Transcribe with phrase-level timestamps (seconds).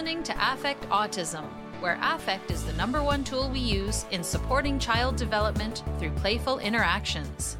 [0.00, 1.44] listening to Affect Autism,
[1.82, 6.58] where affect is the number one tool we use in supporting child development through playful
[6.58, 7.58] interactions.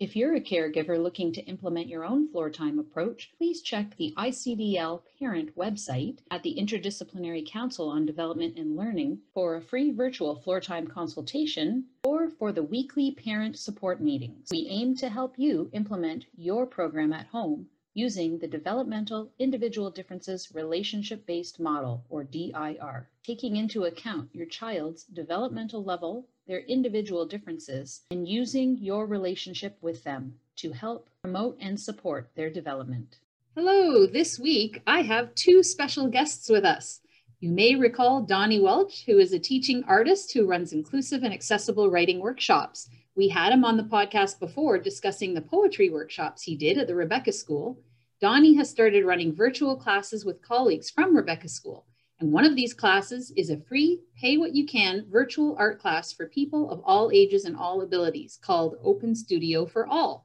[0.00, 4.12] If you're a caregiver looking to implement your own floor time approach, please check the
[4.16, 10.34] ICDL parent website at the Interdisciplinary Council on Development and Learning for a free virtual
[10.34, 14.48] floor time consultation or for the weekly parent support meetings.
[14.50, 20.54] We aim to help you implement your program at home using the Developmental Individual Differences
[20.54, 28.02] Relationship Based Model, or DIR, taking into account your child's developmental level, their individual differences,
[28.10, 33.18] and using your relationship with them to help promote and support their development.
[33.54, 37.00] Hello, this week I have two special guests with us.
[37.40, 41.90] You may recall Donnie Welch, who is a teaching artist who runs inclusive and accessible
[41.90, 42.88] writing workshops.
[43.14, 46.94] We had him on the podcast before discussing the poetry workshops he did at the
[46.94, 47.78] Rebecca School.
[48.22, 51.84] Donnie has started running virtual classes with colleagues from Rebecca School.
[52.20, 56.10] And one of these classes is a free, pay what you can virtual art class
[56.10, 60.24] for people of all ages and all abilities called Open Studio for All,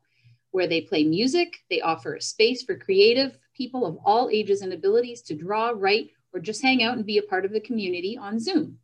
[0.52, 4.72] where they play music, they offer a space for creative people of all ages and
[4.72, 8.18] abilities to draw, write, or just hang out and be a part of the community
[8.18, 8.80] on Zoom.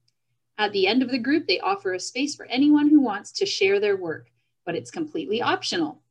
[0.58, 3.46] At the end of the group, they offer a space for anyone who wants to
[3.46, 4.32] share their work,
[4.66, 6.02] but it's completely optional.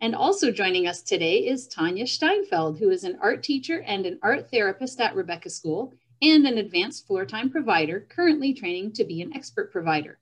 [0.00, 4.18] And also joining us today is Tanya Steinfeld, who is an art teacher and an
[4.22, 9.22] art therapist at Rebecca School and an advanced floor time provider, currently training to be
[9.22, 10.18] an expert provider.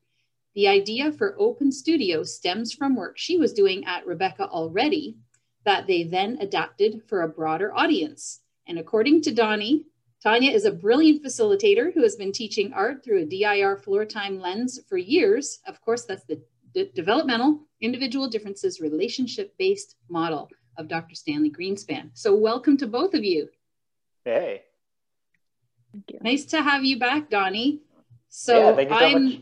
[0.55, 5.17] The idea for Open Studio stems from work she was doing at Rebecca already
[5.65, 8.41] that they then adapted for a broader audience.
[8.67, 9.87] And according to Donnie,
[10.25, 14.41] Tanya is a brilliant facilitator who has been teaching art through a DIR floor time
[14.41, 15.59] lens for years.
[15.67, 16.41] Of course, that's the
[16.73, 21.15] D- developmental individual differences relationship based model of Dr.
[21.15, 22.09] Stanley Greenspan.
[22.15, 23.49] So, welcome to both of you.
[24.25, 24.63] Hey.
[25.93, 26.19] Thank you.
[26.23, 27.83] Nice to have you back, Donnie.
[28.31, 29.25] So, yeah, thank you so I'm.
[29.25, 29.41] much.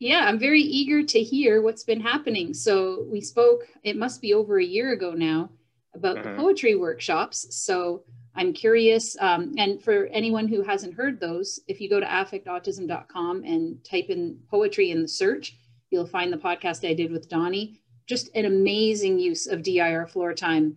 [0.00, 2.52] Yeah, I'm very eager to hear what's been happening.
[2.52, 5.50] So, we spoke, it must be over a year ago now,
[5.94, 6.24] about Mhm.
[6.24, 7.54] the poetry workshops.
[7.56, 8.04] So,
[8.36, 13.44] I'm curious, um, and for anyone who hasn't heard those, if you go to affectautism.com
[13.44, 15.56] and type in poetry in the search,
[15.90, 17.80] you'll find the podcast I did with Donnie.
[18.06, 20.76] Just an amazing use of DIR floor time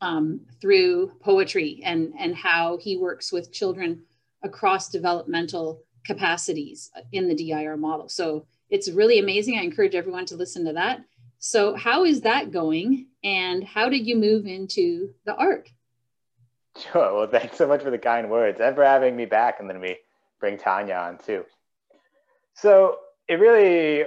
[0.00, 4.02] um, through poetry and, and how he works with children
[4.42, 8.08] across developmental capacities in the DIR model.
[8.08, 9.58] So it's really amazing.
[9.58, 11.04] I encourage everyone to listen to that.
[11.38, 13.08] So, how is that going?
[13.22, 15.68] And how did you move into the art?
[16.92, 17.14] Sure.
[17.14, 19.60] Well, thanks so much for the kind words and for having me back.
[19.60, 19.96] And then we
[20.40, 21.44] bring Tanya on too.
[22.54, 22.98] So
[23.28, 24.04] it really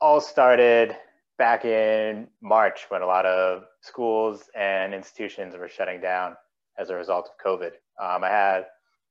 [0.00, 0.96] all started
[1.38, 6.36] back in March when a lot of schools and institutions were shutting down
[6.78, 7.72] as a result of COVID.
[8.02, 8.66] Um, I had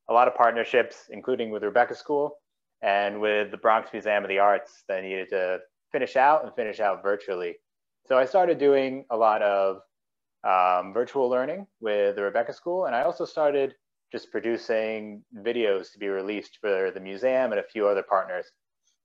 [0.09, 2.37] a lot of partnerships, including with Rebecca School
[2.81, 5.59] and with the Bronx Museum of the Arts that I needed to
[5.91, 7.55] finish out and finish out virtually.
[8.07, 9.81] So I started doing a lot of
[10.45, 13.73] um, virtual learning with the Rebecca School, and I also started
[14.11, 18.45] just producing videos to be released for the museum and a few other partners.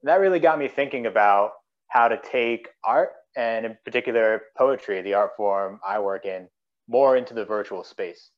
[0.03, 1.53] And that really got me thinking about
[1.89, 6.49] how to take art and, in particular, poetry, the art form I work in,
[6.89, 8.31] more into the virtual space.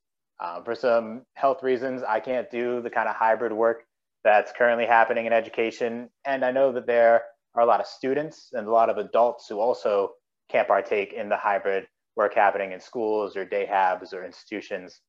[0.43, 3.85] Um, for some health reasons, I can't do the kind of hybrid work
[4.25, 6.09] that's currently happening in education.
[6.25, 7.23] And I know that there
[7.55, 10.13] are a lot of students and a lot of adults who also
[10.51, 11.87] can't partake in the hybrid
[12.17, 15.01] work happening in schools or day habs or institutions.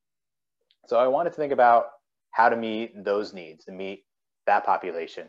[0.88, 1.88] So I wanted to think about
[2.32, 4.06] how to meet those needs, to meet
[4.48, 5.28] that population.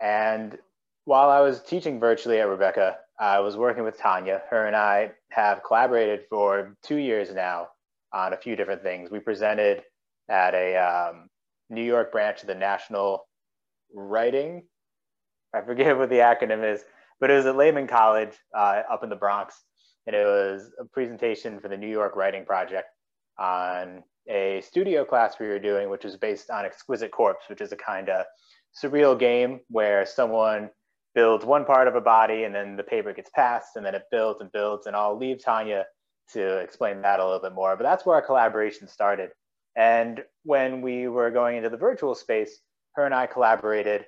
[0.00, 0.58] And
[1.04, 4.42] while I was teaching virtually at Rebecca, I was working with Tanya.
[4.50, 7.68] Her and I have collaborated for two years now
[8.12, 9.10] on a few different things.
[9.10, 9.82] We presented
[10.28, 11.28] at a um,
[11.70, 13.26] New York branch of the National
[13.94, 14.62] Writing,
[15.54, 16.84] I forget what the acronym is,
[17.20, 19.62] but it was at Lehman College uh, up in the Bronx.
[20.06, 22.88] And it was a presentation for the New York Writing Project
[23.38, 27.72] on a studio class we were doing, which was based on Exquisite Corpse, which is
[27.72, 28.24] a kind of
[28.82, 30.70] surreal game where someone
[31.14, 34.04] builds one part of a body and then the paper gets passed and then it
[34.10, 34.86] builds and builds.
[34.86, 35.84] And I'll leave Tanya
[36.32, 37.76] to explain that a little bit more.
[37.76, 39.30] But that's where our collaboration started.
[39.76, 42.60] And when we were going into the virtual space,
[42.94, 44.04] her and I collaborated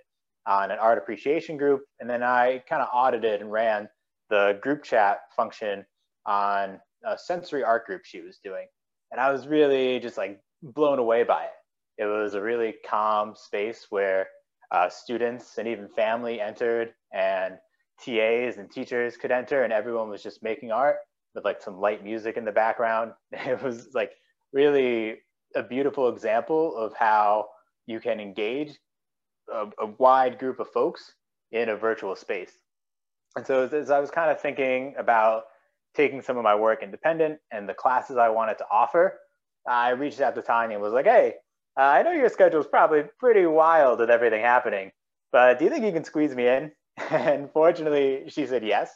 [0.47, 1.83] on an art appreciation group.
[2.01, 3.89] And then I kind of audited and ran
[4.31, 5.85] the group chat function
[6.27, 8.67] on a sensory art group she was doing.
[9.11, 12.03] And I was really just like blown away by it.
[12.03, 14.27] It was a really calm space where
[14.71, 17.55] uh, students and even family entered and
[18.03, 20.97] TAs and teachers could enter and everyone was just making art
[21.35, 23.13] with like some light music in the background.
[23.33, 24.13] It was like
[24.53, 25.17] really
[25.55, 27.49] a beautiful example of how
[27.87, 28.79] you can engage
[29.53, 31.13] a, a wide group of folks
[31.53, 32.53] in a virtual space.
[33.37, 35.45] And so as, I was kind of thinking about
[35.95, 39.19] taking some of my work independent and the classes I wanted to offer,
[39.67, 41.35] I reached out to Tanya and was like, hey,
[41.77, 44.93] uh, I know your schedule is probably pretty wild with everything happening,
[45.33, 46.73] but do you think you can squeeze me in?
[47.11, 48.93] And fortunately, she said yes.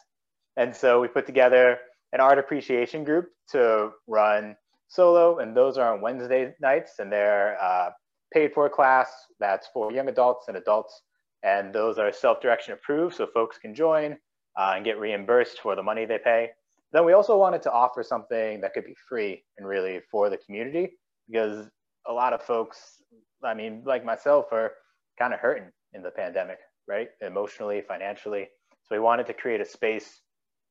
[0.57, 1.79] And so we put together
[2.13, 4.57] an art appreciation group to run
[4.87, 7.91] solo, and those are on Wednesday nights, and they're uh,
[8.33, 9.11] paid for class
[9.41, 11.03] that's for young adults and adults,
[11.43, 14.17] and those are self-direction approved, so folks can join
[14.59, 16.51] uh, and get reimbursed for the money they pay.
[16.93, 20.39] Then we also wanted to offer something that could be free and really for the
[20.39, 20.99] community
[21.31, 21.69] because
[22.07, 23.03] a lot of folks,
[23.45, 24.73] I mean, like myself, are
[25.19, 26.59] kind of hurting in the pandemic,
[26.89, 27.09] right?
[27.21, 28.49] Emotionally, financially.
[28.85, 30.23] So we wanted to create a space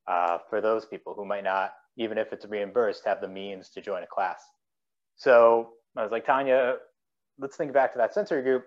[0.08, 3.80] uh, for those people who might not, even if it's reimbursed, have the means to
[3.80, 4.42] join a class.
[5.16, 6.76] So I was like, Tanya,
[7.38, 8.64] let's think back to that sensory group.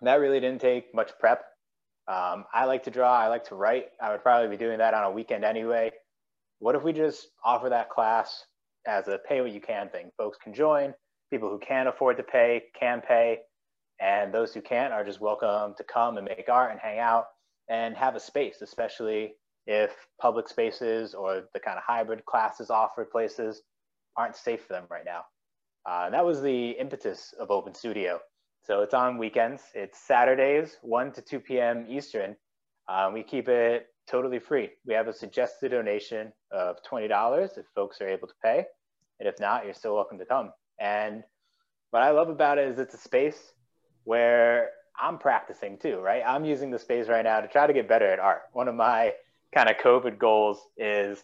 [0.00, 1.44] That really didn't take much prep.
[2.08, 3.86] Um, I like to draw, I like to write.
[4.02, 5.92] I would probably be doing that on a weekend anyway.
[6.58, 8.44] What if we just offer that class
[8.86, 10.10] as a pay what you can thing?
[10.16, 10.94] Folks can join,
[11.30, 13.38] people who can't afford to pay can pay,
[14.00, 17.26] and those who can't are just welcome to come and make art and hang out
[17.68, 19.34] and have a space, especially
[19.66, 23.62] if public spaces or the kind of hybrid classes offered places
[24.16, 25.22] aren't safe for them right now.
[25.88, 28.20] Uh, that was the impetus of Open Studio.
[28.64, 29.60] So it's on weekends.
[29.74, 31.84] It's Saturdays, 1 to 2 p.m.
[31.88, 32.36] Eastern.
[32.86, 34.70] Uh, we keep it totally free.
[34.86, 38.66] We have a suggested donation of $20 if folks are able to pay.
[39.18, 40.52] And if not, you're still welcome to come.
[40.78, 41.24] And
[41.90, 43.52] what I love about it is it's a space
[44.04, 44.70] where
[45.00, 46.22] I'm practicing too, right?
[46.24, 48.42] I'm using the space right now to try to get better at art.
[48.52, 49.12] One of my
[49.52, 51.18] kind of COVID goals is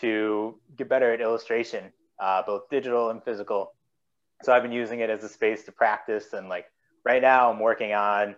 [0.00, 3.72] to get better at illustration, uh, both digital and physical.
[4.42, 6.34] So I've been using it as a space to practice.
[6.34, 6.66] And like
[7.04, 8.36] right now, I'm working on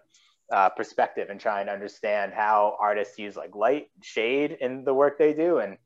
[0.52, 5.18] uh, perspective and trying to understand how artists use like light, shade in the work
[5.18, 5.58] they do.
[5.58, 5.76] And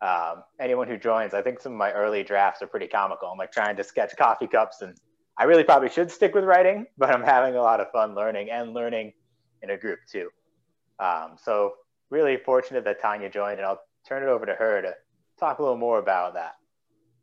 [0.00, 3.28] um, anyone who joins, I think some of my early drafts are pretty comical.
[3.28, 4.96] I'm like trying to sketch coffee cups, and
[5.38, 8.50] I really probably should stick with writing, but I'm having a lot of fun learning
[8.50, 9.12] and learning
[9.62, 10.28] in a group too.
[10.98, 11.74] Um, so
[12.10, 14.94] really fortunate that Tanya joined, and I'll turn it over to her to
[15.38, 16.54] talk a little more about that.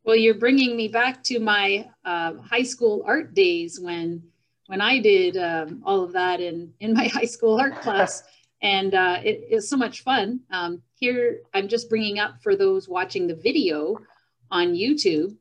[0.05, 4.23] Well, you're bringing me back to my uh, high school art days when
[4.67, 8.23] when I did um, all of that in in my high school art class,
[8.61, 10.39] and uh, it is so much fun.
[10.51, 13.97] Um, here, I'm just bringing up for those watching the video
[14.51, 15.35] on YouTube,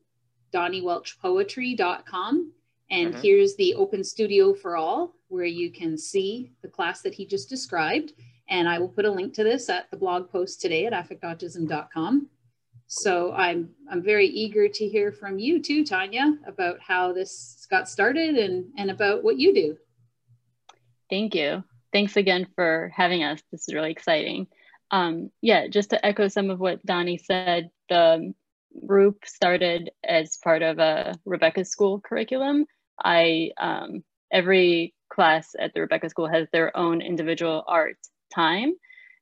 [0.53, 2.51] DonnieWelchPoetry.com,
[2.89, 3.21] and mm-hmm.
[3.21, 7.49] here's the Open Studio for All, where you can see the class that he just
[7.49, 8.13] described.
[8.49, 12.27] And I will put a link to this at the blog post today at affectautism.com.
[12.95, 17.89] So I'm I'm very eager to hear from you too, Tanya, about how this got
[17.89, 19.77] started and and about what you do.
[21.09, 21.63] Thank you.
[21.91, 23.41] Thanks again for having us.
[23.51, 24.45] This is really exciting.
[24.91, 28.31] Um, yeah, just to echo some of what Donnie said, the
[28.85, 32.67] group started as part of a Rebecca School curriculum.
[33.03, 37.97] I um, every class at the Rebecca School has their own individual art
[38.33, 38.75] time.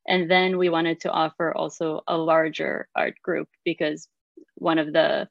[0.07, 4.07] And then we wanted to offer also a larger art group because
[4.55, 5.27] one of the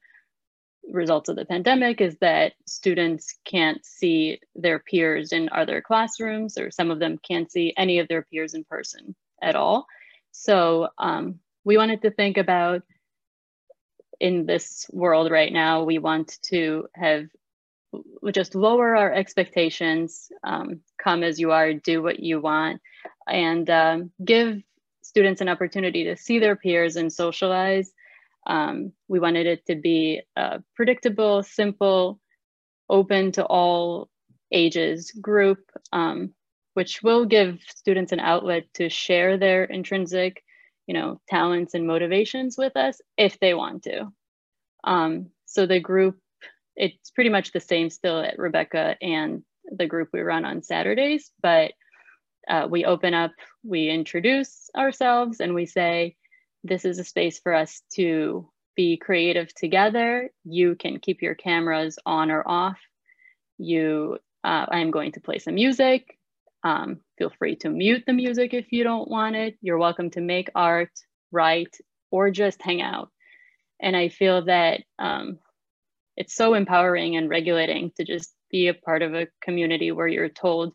[0.89, 6.71] results of the pandemic is that students can't see their peers in other classrooms, or
[6.71, 9.85] some of them can't see any of their peers in person at all.
[10.31, 12.83] So um, we wanted to think about
[14.19, 17.25] in this world right now, we want to have
[18.31, 22.81] just lower our expectations, um, come as you are, do what you want,
[23.27, 24.61] and um, give
[25.01, 27.91] students an opportunity to see their peers and socialize.
[28.47, 32.19] Um, we wanted it to be a predictable, simple,
[32.89, 34.09] open to all
[34.51, 35.59] ages group,
[35.91, 36.33] um,
[36.73, 40.43] which will give students an outlet to share their intrinsic,
[40.87, 44.11] you know, talents and motivations with us if they want to.
[44.83, 46.17] Um, so the group,
[46.75, 51.31] it's pretty much the same still at Rebecca and the group we run on Saturdays,
[51.41, 51.73] but
[52.47, 53.31] uh, we open up,
[53.63, 56.15] we introduce ourselves, and we say,
[56.63, 60.29] This is a space for us to be creative together.
[60.43, 62.79] You can keep your cameras on or off.
[63.57, 66.17] You, uh, I'm going to play some music.
[66.63, 69.57] Um, feel free to mute the music if you don't want it.
[69.61, 70.91] You're welcome to make art,
[71.31, 71.77] write,
[72.11, 73.09] or just hang out.
[73.81, 75.39] And I feel that um,
[76.15, 80.29] it's so empowering and regulating to just be a part of a community where you're
[80.29, 80.73] told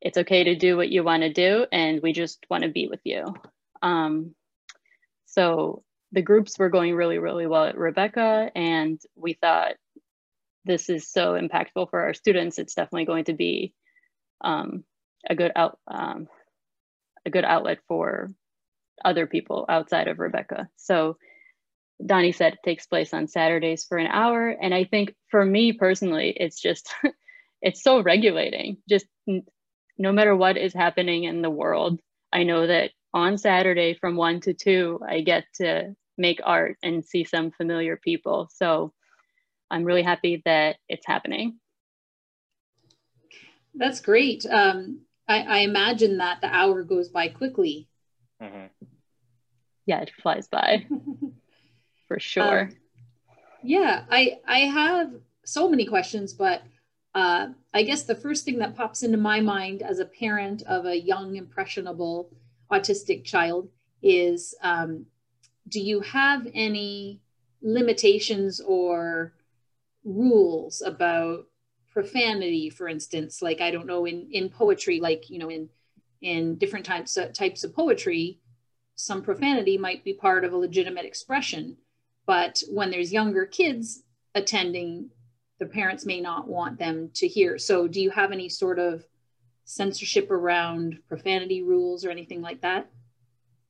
[0.00, 2.88] it's okay to do what you want to do and we just want to be
[2.88, 3.34] with you
[3.82, 4.34] um,
[5.26, 9.74] so the groups were going really really well at rebecca and we thought
[10.68, 13.74] this is so impactful for our students, it's definitely going to be
[14.42, 14.84] um,
[15.28, 16.28] a good out um,
[17.26, 18.28] a good outlet for
[19.04, 20.68] other people outside of Rebecca.
[20.76, 21.16] So
[22.04, 24.48] Donnie said it takes place on Saturdays for an hour.
[24.48, 26.92] And I think for me personally, it's just,
[27.62, 28.76] it's so regulating.
[28.88, 29.06] Just
[29.98, 32.00] no matter what is happening in the world,
[32.32, 37.04] I know that on Saturday from one to two, I get to make art and
[37.04, 38.48] see some familiar people.
[38.52, 38.92] So
[39.70, 41.58] I'm really happy that it's happening.
[43.74, 44.46] That's great.
[44.46, 47.88] Um, I, I, imagine that the hour goes by quickly.
[48.42, 48.66] Mm-hmm.
[49.86, 50.86] Yeah, it flies by
[52.08, 52.62] for sure.
[52.62, 52.76] Um,
[53.62, 55.12] yeah, I I have
[55.44, 56.62] so many questions, but
[57.14, 60.86] uh, I guess the first thing that pops into my mind as a parent of
[60.86, 62.30] a young, impressionable
[62.70, 63.68] autistic child
[64.02, 65.06] is um,
[65.68, 67.20] do you have any
[67.62, 69.32] limitations or
[70.04, 71.46] rules about
[71.92, 73.42] profanity for instance?
[73.42, 75.68] Like i don't know in in poetry like you know in
[76.20, 78.38] in different types of, types of poetry
[78.98, 81.76] some profanity might be part of a legitimate expression.
[82.26, 84.02] But when there's younger kids
[84.34, 85.10] attending
[85.58, 89.04] the parents may not want them to hear so do you have any sort of
[89.64, 92.88] censorship around profanity rules or anything like that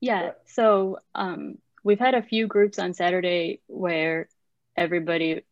[0.01, 4.29] yeah so um, we've had a few groups on saturday where
[4.77, 5.43] everybody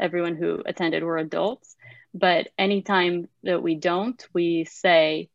[0.00, 1.76] everyone who attended were adults
[2.14, 5.30] but anytime that we don't, we say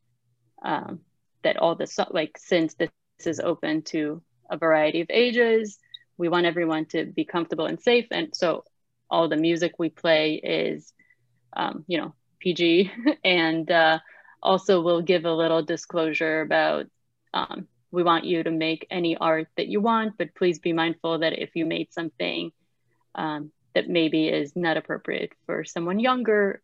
[0.63, 0.99] um,
[1.43, 2.89] that all this, like, since this
[3.25, 5.79] is open to a variety of ages,
[6.17, 8.07] we want everyone to be comfortable and safe.
[8.11, 8.63] And so
[9.09, 10.93] all the music we play is,
[11.55, 12.91] um, you know, PG.
[13.23, 13.99] and uh,
[14.41, 16.87] also, we'll give a little disclosure about
[17.33, 21.19] um, we want you to make any art that you want, but please be mindful
[21.19, 22.51] that if you made something
[23.15, 26.61] um, that maybe is not appropriate for someone younger,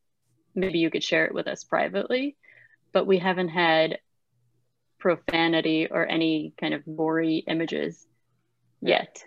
[0.56, 2.36] maybe you could share it with us privately,
[2.92, 4.00] but we haven't had
[5.00, 8.06] profanity or any kind of gory images
[8.82, 9.24] yet.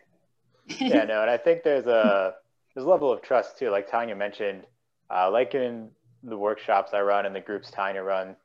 [0.67, 2.35] yeah, no, and I think there's a
[2.77, 3.71] there's a level of trust too.
[3.71, 4.65] Like Tanya mentioned,
[5.11, 5.89] uh, like in
[6.23, 8.37] the workshops I run and the groups Tanya run,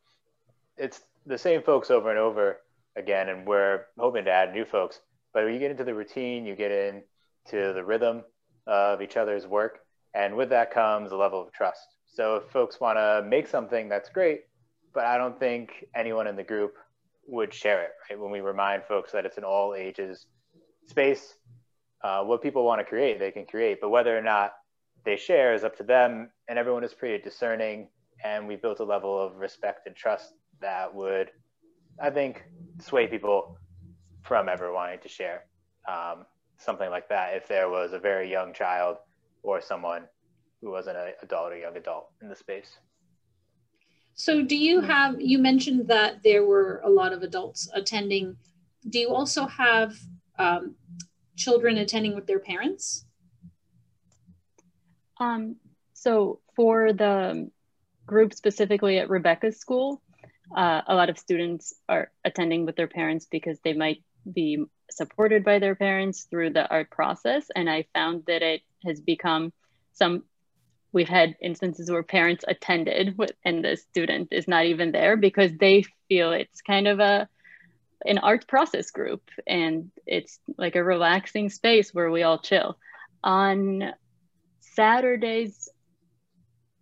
[0.78, 2.62] it's the same folks over and over
[2.96, 5.02] again, and we're hoping to add new folks.
[5.34, 8.24] But you get into the routine, you get into the rhythm
[8.68, 9.80] of each other's work,
[10.14, 11.98] and with that comes a level of trust.
[12.08, 14.44] So if folks want to make something, that's great.
[14.94, 16.76] But I don't think anyone in the group
[17.28, 18.18] would share it, right?
[18.18, 20.26] When we remind folks that it's an all ages
[20.88, 21.36] space,
[22.04, 23.80] uh, what people want to create, they can create.
[23.82, 24.54] But whether or not
[25.06, 26.30] they share is up to them.
[26.48, 27.88] And everyone is pretty discerning.
[28.24, 31.32] And we built a level of respect and trust that would,
[32.00, 32.44] I think,
[32.80, 33.58] sway people
[34.24, 35.46] from ever wanting to share
[35.88, 36.26] um,
[36.58, 38.98] something like that if there was a very young child
[39.44, 40.04] or someone
[40.62, 42.78] who wasn't an adult or young adult in the space.
[44.14, 48.36] So, do you have, you mentioned that there were a lot of adults attending.
[48.88, 49.98] Do you also have
[50.38, 50.76] um,
[51.42, 53.06] children attending with their parents?
[55.20, 55.58] Um,
[55.94, 57.50] so, for the
[58.06, 60.02] group specifically at Rebecca's school,
[60.56, 65.44] uh, a lot of students are attending with their parents because they might be supported
[65.44, 67.48] by their parents through the art process.
[67.56, 69.54] And I found that it has become
[69.94, 70.24] some
[70.94, 75.52] we've had instances where parents attended with, and the student is not even there because
[75.58, 77.30] they feel it's kind of a
[78.06, 82.78] an art process group and it's like a relaxing space where we all chill
[83.24, 83.94] on
[84.60, 85.70] saturdays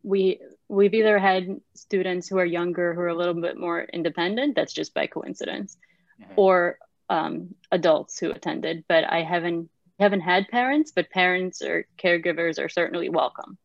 [0.04, 4.56] we we've either had students who are younger who are a little bit more independent
[4.56, 5.78] that's just by coincidence
[6.22, 6.34] mm-hmm.
[6.36, 6.78] or
[7.10, 12.70] um, adults who attended but i haven't haven't had parents but parents or caregivers are
[12.70, 13.58] certainly welcome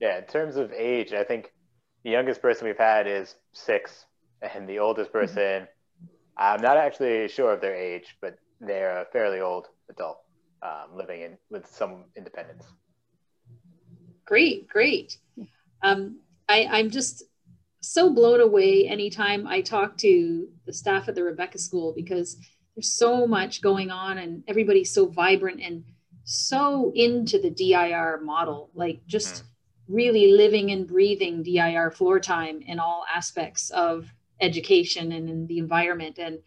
[0.00, 1.52] yeah, in terms of age, I think
[2.04, 4.06] the youngest person we've had is six,
[4.42, 5.68] and the oldest mm-hmm.
[6.38, 10.18] I'm not actually sure of their age, but they're a fairly old adult
[10.62, 12.64] um, living in with some independence.
[14.24, 15.18] Great, great.
[15.82, 17.24] Um, I, I'm just
[17.80, 22.36] so blown away anytime I talk to the staff at the Rebecca School because
[22.74, 25.84] there's so much going on and everybody's so vibrant and
[26.24, 28.70] so into the DIR model.
[28.74, 29.48] Like just mm-hmm
[29.88, 34.06] really living and breathing DIR floor time in all aspects of
[34.40, 36.18] education and in the environment.
[36.18, 36.38] And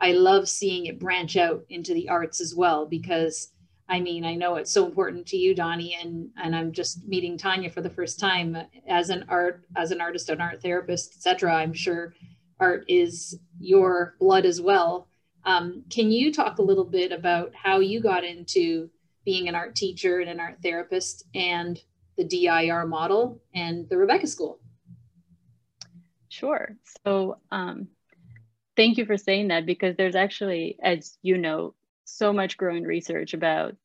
[0.00, 3.48] I love seeing it branch out into the arts as well because
[3.88, 7.36] I mean, I know it's so important to you, Donnie, and and I'm just meeting
[7.36, 8.56] Tanya for the first time
[8.88, 11.52] as an art as an artist, an art therapist, etc.
[11.52, 12.14] I'm sure
[12.58, 15.08] art is your blood as well.
[15.44, 18.88] Um, can you talk a little bit about how you got into
[19.24, 21.80] being an art teacher and an art therapist, and
[22.16, 24.60] the DIR model and the Rebecca School.
[26.32, 26.78] Sure.
[27.04, 27.88] So um,
[28.74, 31.74] thank you for saying that because there's actually, as you know,
[32.06, 33.76] so much growing research about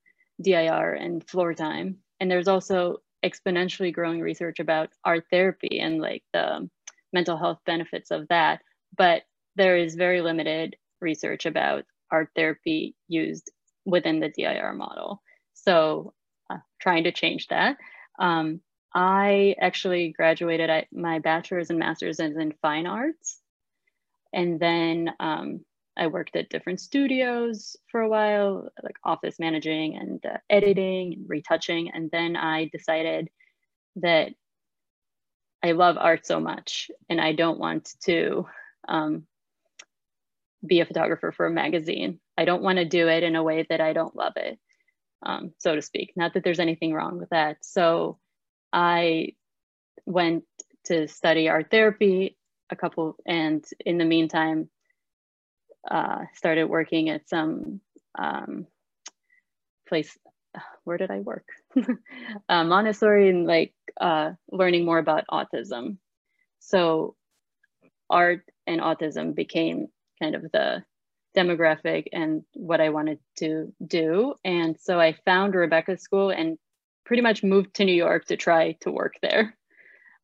[0.41, 1.97] DIR and floor time.
[2.21, 6.69] And there's also exponentially growing research about art therapy and like the
[7.11, 8.61] mental health benefits of that.
[8.95, 9.23] But
[9.57, 13.51] there is very limited research about art therapy used
[13.85, 15.21] within the DIR model.
[15.53, 16.13] So
[16.49, 17.75] uh, trying to change that.
[18.19, 18.61] Um,
[18.97, 23.39] I actually graduated at my bachelor's and master's in fine arts.
[24.33, 25.63] And then um,
[25.95, 31.29] I worked at different studios for a while, like office managing and uh, editing and
[31.29, 31.91] retouching.
[31.91, 33.29] And then I decided
[33.97, 34.29] that
[35.61, 38.47] I love art so much and I don't want to
[38.87, 39.27] um,
[40.65, 42.19] be a photographer for a magazine.
[42.35, 44.57] I don't want to do it in a way that I don't love it,
[45.23, 46.13] um, so to speak.
[46.15, 47.57] Not that there's anything wrong with that.
[47.61, 48.17] So
[48.77, 49.33] I
[50.05, 50.43] went
[50.85, 52.37] to study art therapy
[52.69, 54.69] a couple, and in the meantime,
[55.89, 57.81] uh, started working at some
[58.19, 58.67] um,
[59.89, 60.15] place.
[60.83, 61.47] Where did I work?
[62.49, 65.97] uh, Montessori and like uh, learning more about autism.
[66.59, 67.15] So
[68.11, 69.87] art and autism became
[70.21, 70.83] kind of the
[71.35, 74.35] demographic and what I wanted to do.
[74.43, 76.59] And so I found Rebecca School and
[77.07, 79.55] pretty much moved to New York to try to work there.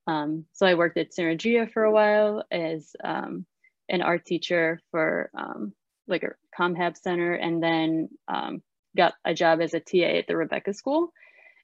[0.05, 3.45] Um, so I worked at Sinergia for a while as um,
[3.87, 5.73] an art teacher for um,
[6.09, 8.61] like a ComHab center and then um,
[8.97, 11.13] got a job as a TA at the Rebecca School.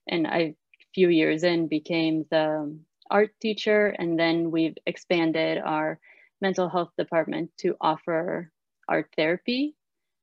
[0.07, 0.55] And I, a
[0.95, 2.79] few years in, became the
[3.11, 3.88] art teacher.
[3.88, 5.99] And then we've expanded our
[6.39, 8.49] mental health department to offer
[8.88, 9.75] art therapy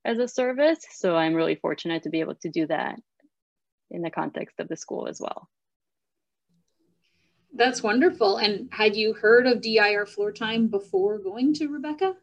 [0.06, 0.80] as a service.
[0.92, 2.98] So I'm really fortunate to be able to do that
[3.90, 5.48] in the context of the school as well.
[7.54, 8.36] That's wonderful.
[8.36, 12.16] And had you heard of DIR floor time before going to Rebecca?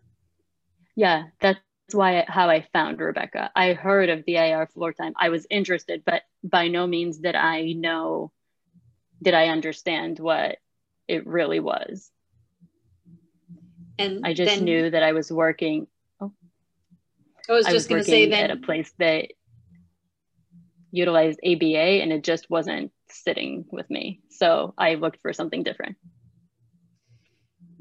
[0.95, 1.59] Yeah, that's
[1.91, 3.51] why how I found Rebecca.
[3.55, 5.13] I heard of DIR floor time.
[5.17, 8.31] I was interested, but by no means did I know
[9.21, 10.57] did I understand what
[11.07, 12.11] it really was.
[13.97, 15.87] And I just then, knew that I was working.
[16.19, 16.31] Oh,
[17.49, 19.31] I was just going to say that at a place that
[20.93, 24.21] utilized ABA and it just wasn't sitting with me.
[24.29, 25.97] So I looked for something different.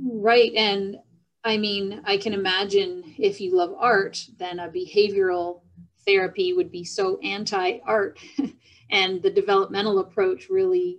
[0.02, 0.52] Right.
[0.56, 0.96] And
[1.44, 5.60] I mean, I can imagine if you love art, then a behavioral
[6.06, 8.18] therapy would be so anti art.
[8.90, 10.98] and the developmental approach really,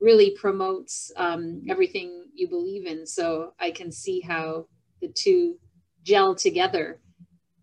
[0.00, 3.06] really promotes um, everything you believe in.
[3.06, 4.66] So I can see how
[5.00, 5.58] the two
[6.02, 7.00] gel together.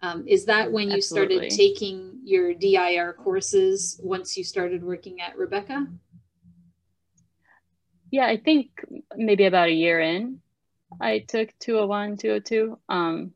[0.01, 1.49] Um, is that when you Absolutely.
[1.49, 5.87] started taking your DIR courses once you started working at Rebecca?
[8.09, 8.69] Yeah, I think
[9.15, 10.41] maybe about a year in,
[10.99, 12.79] I took 201, 202.
[12.89, 13.31] Um,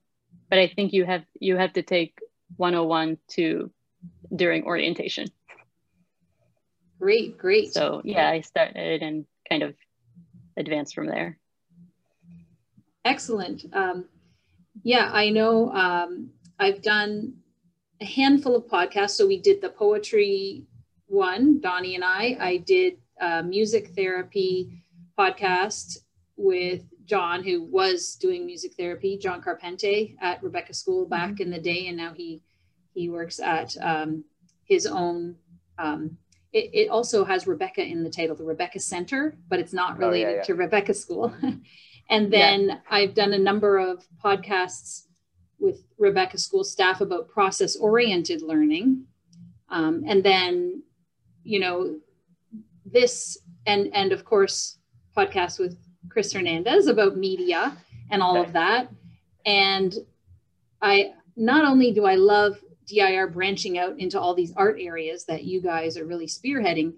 [0.49, 2.19] but I think you have you have to take
[2.57, 3.71] 101 to
[4.35, 5.27] during orientation.
[6.99, 7.73] Great, great.
[7.73, 9.75] So yeah, I started and kind of
[10.57, 11.37] advanced from there.
[13.03, 13.65] Excellent.
[13.73, 14.05] Um,
[14.83, 17.33] yeah, I know um, I've done
[18.01, 19.11] a handful of podcasts.
[19.11, 20.65] So we did the poetry
[21.07, 22.37] one, Donnie and I.
[22.39, 24.83] I did a music therapy
[25.17, 25.97] podcast
[26.35, 31.43] with John, who was doing music therapy, John Carpente at Rebecca School back mm-hmm.
[31.43, 32.41] in the day, and now he
[32.93, 34.23] he works at um,
[34.63, 35.35] his own.
[35.77, 36.17] Um,
[36.53, 40.25] it, it, also has Rebecca in the title, the Rebecca Center, but it's not related
[40.25, 40.43] oh, yeah, yeah.
[40.43, 41.33] to Rebecca School.
[42.09, 42.77] and then yeah.
[42.89, 45.01] I've done a number of podcasts
[45.59, 49.05] with Rebecca School staff about process oriented learning.
[49.69, 50.83] Um, and then,
[51.43, 51.99] you know,
[52.85, 54.77] this and and of course
[55.17, 55.77] podcast with
[56.09, 57.75] Chris Hernandez about media
[58.11, 58.89] and all of that.
[59.45, 59.93] And
[60.81, 65.43] I not only do I love DIR branching out into all these art areas that
[65.43, 66.93] you guys are really spearheading,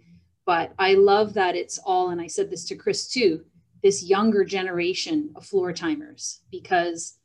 [0.45, 3.43] but I love that it's all, and I said this to Chris too,
[3.83, 7.16] this younger generation of floor timers because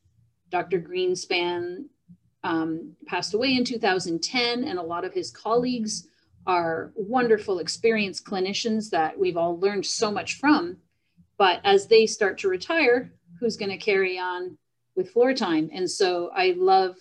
[0.53, 0.81] Dr.
[0.81, 1.87] Greenspan
[2.45, 6.07] um, passed away in 2010, and a lot of his colleagues
[6.47, 10.77] are wonderful, experienced clinicians that we've all learned so much from.
[11.39, 13.11] But as they start to retire,
[13.41, 14.59] who's going to carry on
[14.95, 15.71] with floor time?
[15.73, 16.97] And so I love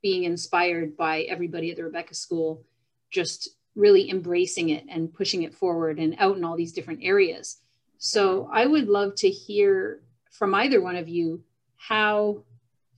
[0.00, 2.62] being inspired by everybody at the Rebecca School,
[3.10, 7.58] just really embracing it and pushing it forward and out in all these different areas.
[7.98, 11.42] So I would love to hear from either one of you
[11.76, 12.44] how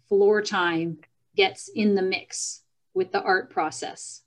[0.08, 0.98] floor time
[1.36, 2.62] gets in the mix
[2.94, 4.22] with the art process.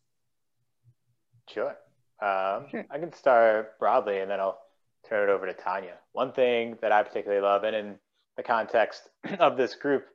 [1.50, 1.76] Sure.
[2.22, 2.86] Um, sure.
[2.92, 4.60] I can start broadly and then I'll
[5.08, 5.94] turn it over to Tanya.
[6.12, 7.96] One thing that I particularly love, and in
[8.36, 9.10] the context
[9.40, 10.06] of this group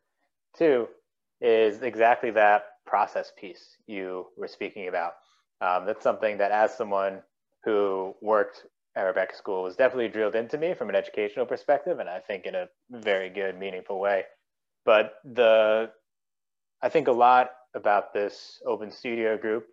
[0.57, 0.89] too,
[1.41, 5.15] is exactly that process piece you were speaking about.
[5.61, 7.21] Um, that's something that, as someone
[7.65, 12.09] who worked at Rebecca School, was definitely drilled into me from an educational perspective, and
[12.09, 14.25] I think in a very good, meaningful way.
[14.85, 15.91] But the,
[16.83, 19.67] I think a lot about this open studio group,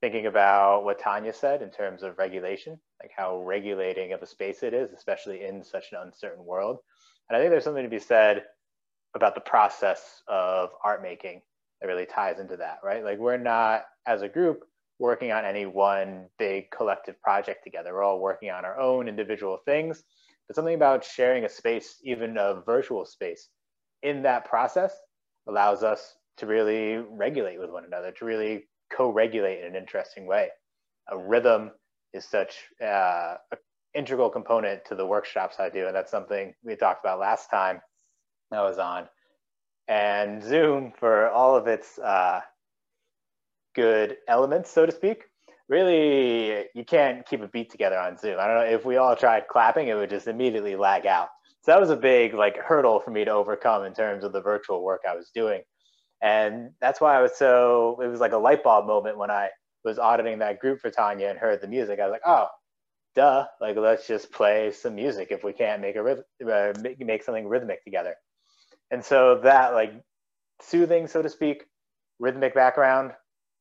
[0.00, 4.62] thinking about what Tanya said in terms of regulation, like how regulating of a space
[4.62, 6.78] it is, especially in such an uncertain world.
[7.28, 8.44] And I think there's something to be said
[9.14, 11.40] about the process of art making
[11.80, 13.04] that really ties into that, right?
[13.04, 14.64] Like we're not as a group
[14.98, 17.94] working on any one big collective project together.
[17.94, 20.04] We're all working on our own individual things,
[20.46, 23.48] but something about sharing a space, even a virtual space,
[24.04, 24.94] in that process
[25.48, 30.48] allows us to really regulate with one another, to really co-regulate in an interesting way.
[31.10, 31.72] A rhythm
[32.12, 33.58] is such uh, an
[33.94, 37.80] integral component to the workshops I do, and that's something we talked about last time
[38.52, 39.08] I was on.
[39.88, 42.40] And Zoom, for all of its uh,
[43.74, 45.24] good elements, so to speak,
[45.68, 48.38] really you can't keep a beat together on Zoom.
[48.38, 51.28] I don't know if we all tried clapping, it would just immediately lag out.
[51.64, 54.42] So that was a big like hurdle for me to overcome in terms of the
[54.42, 55.62] virtual work I was doing.
[56.22, 59.48] And that's why I was so it was like a light bulb moment when I
[59.82, 62.00] was auditing that group for Tanya and heard the music.
[62.00, 62.48] I was like, oh,
[63.14, 67.48] duh, like let's just play some music if we can't make a uh, make something
[67.48, 68.14] rhythmic together.
[68.90, 69.94] And so that like
[70.60, 71.64] soothing, so to speak,
[72.18, 73.12] rhythmic background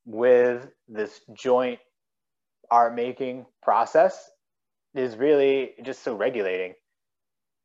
[0.06, 1.80] with this joint
[2.70, 4.30] art making process
[4.94, 6.74] is really just so regulating.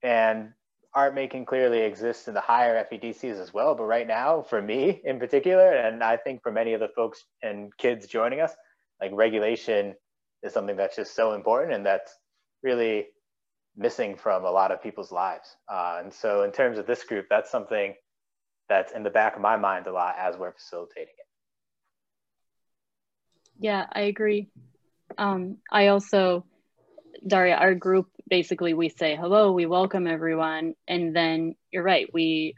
[0.02, 0.52] And
[0.94, 3.74] art making clearly exists in the higher FEDCs as well.
[3.74, 7.24] But right now, for me in particular, and I think for many of the folks
[7.42, 8.52] and kids joining us,
[9.00, 9.94] like regulation
[10.42, 12.12] is something that's just so important and that's
[12.62, 13.06] really
[13.76, 15.56] missing from a lot of people's lives.
[15.72, 17.94] Uh, and so, in terms of this group, that's something
[18.68, 21.26] that's in the back of my mind a lot as we're facilitating it.
[23.60, 24.48] Yeah, I agree.
[25.16, 26.44] Um, I also,
[27.26, 32.54] Daria, our group basically we say hello, we welcome everyone, and then you're right, we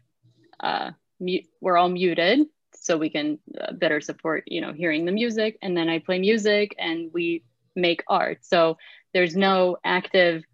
[0.61, 5.13] uh, mute, we're all muted so we can uh, better support, you know, hearing the
[5.13, 5.59] music.
[5.63, 7.45] And then I play music and we
[7.77, 8.39] make art.
[8.43, 8.79] So
[9.13, 10.45] there's no active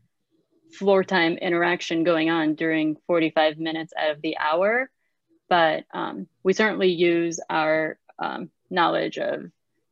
[0.72, 4.90] floor time interaction going on during 45 minutes out of the hour.
[5.48, 9.50] But um, we certainly use our um, knowledge of,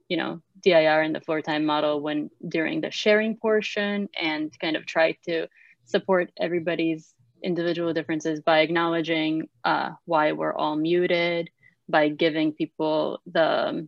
[0.08, 4.76] you know, DIR and the floor time model when during the sharing portion and kind
[4.76, 5.46] of try to
[5.84, 11.50] support everybody's individual differences by acknowledging uh, why we're all muted,
[11.88, 13.86] by giving people the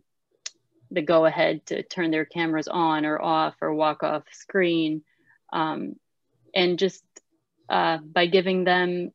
[0.89, 5.03] the go ahead to turn their cameras on or off or walk off screen,
[5.51, 5.95] um,
[6.55, 7.03] and just
[7.69, 9.11] uh, by giving them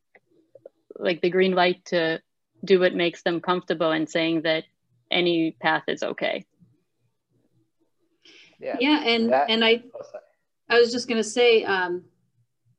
[0.98, 2.20] like the green light to
[2.64, 4.64] do what makes them comfortable and saying that
[5.10, 6.44] any path is okay
[8.62, 10.18] yeah yeah and that, and i oh,
[10.68, 12.04] i was just going to say um,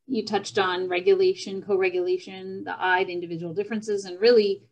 [0.07, 4.63] you touched on regulation co-regulation the i the individual differences and really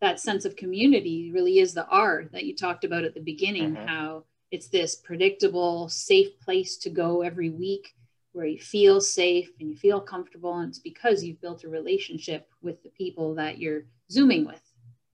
[0.00, 3.74] that sense of community really is the r that you talked about at the beginning
[3.74, 3.86] mm-hmm.
[3.86, 7.94] how it's this predictable safe place to go every week
[8.32, 12.48] where you feel safe and you feel comfortable and it's because you've built a relationship
[12.62, 14.62] with the people that you're zooming with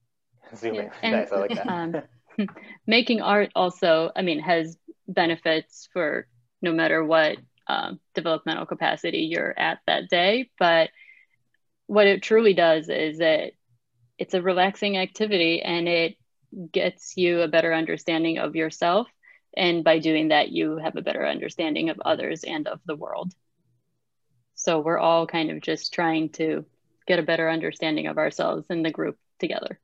[0.55, 1.11] zooming yeah.
[1.11, 1.95] nice i like that um,
[2.87, 6.27] making art also i mean has benefits for
[6.61, 10.49] no matter what um, developmental capacity you're at that day.
[10.59, 10.89] But
[11.87, 13.51] what it truly does is that
[14.17, 16.15] it's a relaxing activity and it
[16.71, 19.07] gets you a better understanding of yourself.
[19.57, 23.33] And by doing that, you have a better understanding of others and of the world.
[24.55, 26.65] So we're all kind of just trying to
[27.07, 29.79] get a better understanding of ourselves and the group together.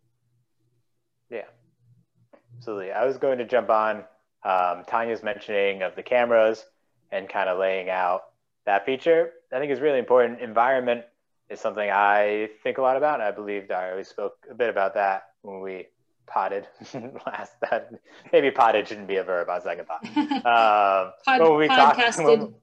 [2.61, 2.91] Absolutely.
[2.91, 4.03] I was going to jump on
[4.43, 6.63] um, Tanya's mentioning of the cameras
[7.11, 8.25] and kind of laying out
[8.67, 10.41] that feature, I think is really important.
[10.41, 11.03] Environment
[11.49, 14.69] is something I think a lot about, and I believe I always spoke a bit
[14.69, 15.87] about that when we
[16.27, 16.67] potted
[17.25, 17.53] last.
[17.61, 17.89] That
[18.31, 20.05] maybe potted shouldn't be a verb on second thought.
[20.05, 22.15] Um, Pod, when we podcasted.
[22.15, 22.55] Talked, when,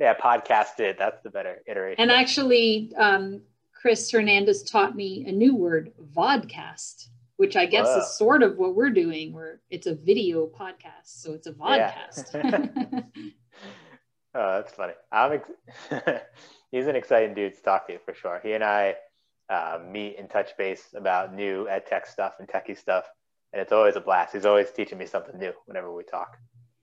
[0.00, 0.96] yeah, podcasted.
[0.96, 2.00] That's the better iteration.
[2.00, 3.42] And actually, um,
[3.74, 7.98] Chris Hernandez taught me a new word, vodcast which I guess Whoa.
[7.98, 12.34] is sort of what we're doing, where it's a video podcast, so it's a vodcast.
[12.34, 13.00] Yeah.
[14.34, 14.94] oh, that's funny.
[15.12, 16.22] I'm ex-
[16.70, 18.40] he's an exciting dude to talk to for sure.
[18.42, 18.96] He and I
[19.48, 23.04] uh, meet and touch base about new ed tech stuff and techie stuff,
[23.52, 24.32] and it's always a blast.
[24.32, 26.38] He's always teaching me something new whenever we talk.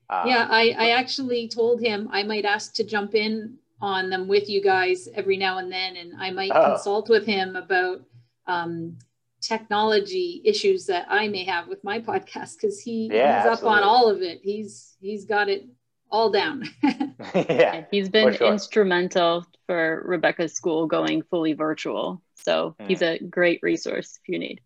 [0.09, 4.27] Um, yeah, I, I actually told him I might ask to jump in on them
[4.27, 6.73] with you guys every now and then, and I might oh.
[6.73, 8.01] consult with him about
[8.47, 8.97] um,
[9.43, 13.79] technology issues that I may have with my podcast because he, yeah, he's absolutely.
[13.79, 14.39] up on all of it.
[14.41, 15.65] He's he's got it
[16.09, 16.63] all down.
[17.35, 18.51] yeah, he's been sure.
[18.51, 22.21] instrumental for Rebecca's school going fully virtual.
[22.35, 22.87] So mm.
[22.87, 24.61] he's a great resource if you need.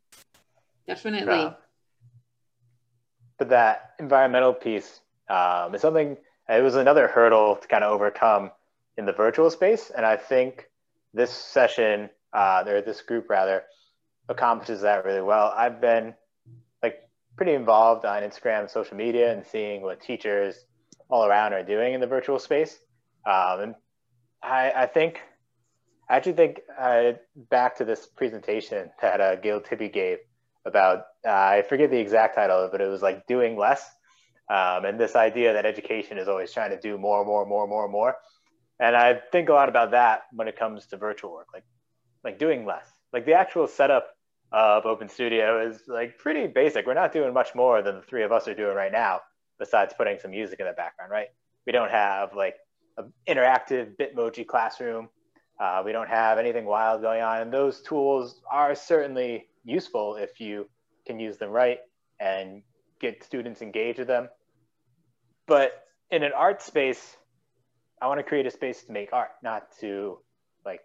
[0.85, 1.35] Definitely.
[1.35, 1.53] Yeah.
[3.37, 6.17] But that environmental piece um, is something.
[6.49, 8.51] It was another hurdle to kind of overcome
[8.97, 10.69] in the virtual space, and I think
[11.13, 13.63] this session, uh, or this group rather,
[14.29, 15.53] accomplishes that really well.
[15.55, 16.13] I've been
[16.83, 20.65] like pretty involved on Instagram, social media, and seeing what teachers
[21.09, 22.77] all around are doing in the virtual space.
[23.25, 23.75] Um, and
[24.43, 25.21] I, I think,
[26.09, 27.13] I actually think uh,
[27.49, 30.19] back to this presentation that uh, Gail Tibby gave
[30.65, 33.89] about, uh, I forget the exact title, but it was like doing less.
[34.49, 37.89] Um, and this idea that education is always trying to do more, more, more, more,
[37.89, 38.15] more.
[38.79, 41.65] And I think a lot about that when it comes to virtual work, like,
[42.23, 42.87] like doing less.
[43.11, 44.09] Like the actual setup
[44.51, 46.86] of Open Studio is like pretty basic.
[46.86, 49.21] We're not doing much more than the three of us are doing right now,
[49.60, 51.27] besides putting some music in the background, right?
[51.65, 52.55] We don't have like
[52.97, 55.10] an interactive Bitmoji classroom.
[55.60, 57.41] Uh, we don't have anything wild going on.
[57.41, 60.69] And those tools are certainly useful if you
[61.05, 61.79] can use them right
[62.19, 62.62] and
[63.01, 64.29] get students engaged with them.
[65.47, 65.71] But
[66.12, 67.17] in an art space,
[68.01, 70.19] I want to create a space to make art, not to
[70.65, 70.81] like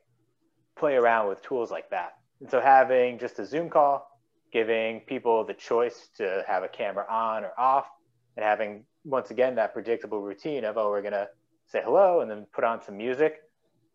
[0.77, 2.14] play around with tools like that.
[2.42, 4.05] And so having just a Zoom call,
[4.52, 7.87] giving people the choice to have a camera on or off,
[8.37, 11.28] and having once again that predictable routine of oh we're gonna
[11.66, 13.42] say hello and then put on some music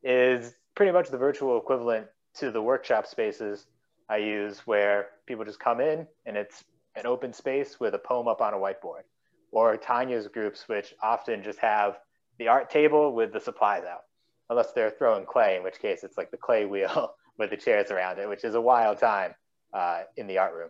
[0.02, 3.68] is pretty much the virtual equivalent to the workshop spaces
[4.10, 6.64] I use where people just come in and it's
[6.96, 9.04] an open space with a poem up on a whiteboard
[9.52, 11.98] or Tanya's groups which often just have
[12.40, 14.04] the art table with the supplies out
[14.50, 17.92] unless they're throwing clay in which case it's like the clay wheel with the chairs
[17.92, 19.34] around it, which is a wild time
[19.74, 20.70] uh, in the art room.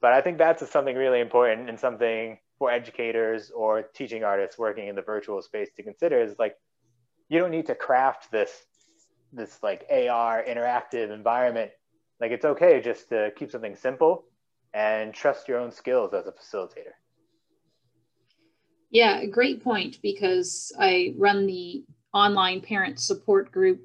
[0.00, 4.88] But I think that's something really important and something for educators or teaching artists working
[4.88, 6.54] in the virtual space to consider is like
[7.28, 8.50] you don't need to craft this
[9.32, 11.70] this like AR interactive environment.
[12.20, 14.24] Like it's okay just to keep something simple
[14.72, 16.94] and trust your own skills as a facilitator.
[18.90, 21.84] Yeah, great point because I run the
[22.14, 23.80] online parent support group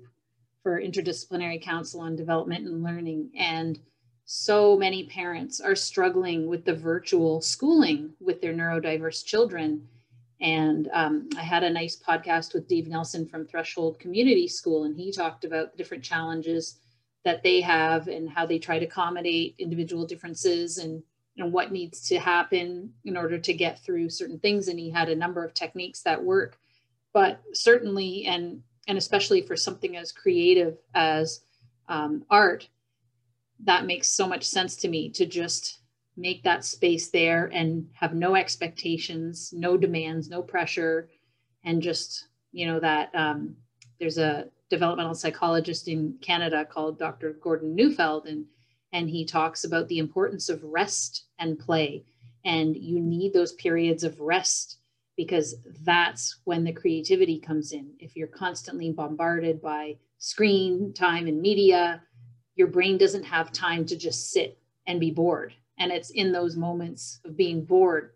[0.63, 3.29] for interdisciplinary council on development and learning.
[3.37, 3.79] And
[4.25, 9.87] so many parents are struggling with the virtual schooling with their neurodiverse children.
[10.39, 14.95] And um, I had a nice podcast with Dave Nelson from Threshold Community School, and
[14.95, 16.79] he talked about the different challenges
[17.23, 21.03] that they have and how they try to accommodate individual differences and
[21.35, 24.67] what needs to happen in order to get through certain things.
[24.67, 26.57] And he had a number of techniques that work.
[27.13, 31.41] But certainly, and and especially for something as creative as
[31.87, 32.67] um, art,
[33.63, 35.79] that makes so much sense to me to just
[36.17, 41.09] make that space there and have no expectations, no demands, no pressure,
[41.63, 43.55] and just, you know, that um,
[43.99, 47.33] there's a developmental psychologist in Canada called Dr.
[47.41, 48.45] Gordon Neufeld, and,
[48.91, 52.03] and he talks about the importance of rest and play.
[52.45, 54.79] And you need those periods of rest
[55.15, 57.93] because that's when the creativity comes in.
[57.99, 62.01] If you're constantly bombarded by screen time and media,
[62.55, 65.53] your brain doesn't have time to just sit and be bored.
[65.77, 68.11] And it's in those moments of being bored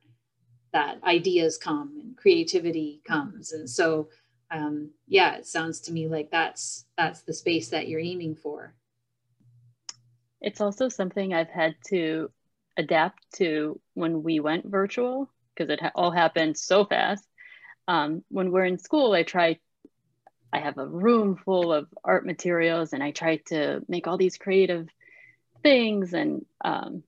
[0.73, 3.51] that ideas come and creativity comes.
[3.51, 4.09] And so,
[4.51, 8.73] um, yeah, it sounds to me like that's that's the space that you're aiming for.
[10.41, 12.31] It's also something I've had to
[12.77, 17.27] adapt to when we went virtual because it ha- all happened so fast.
[17.87, 19.59] Um, when we're in school, I try,
[20.53, 24.37] I have a room full of art materials and I try to make all these
[24.37, 24.87] creative
[25.63, 26.13] things.
[26.13, 27.03] And, um,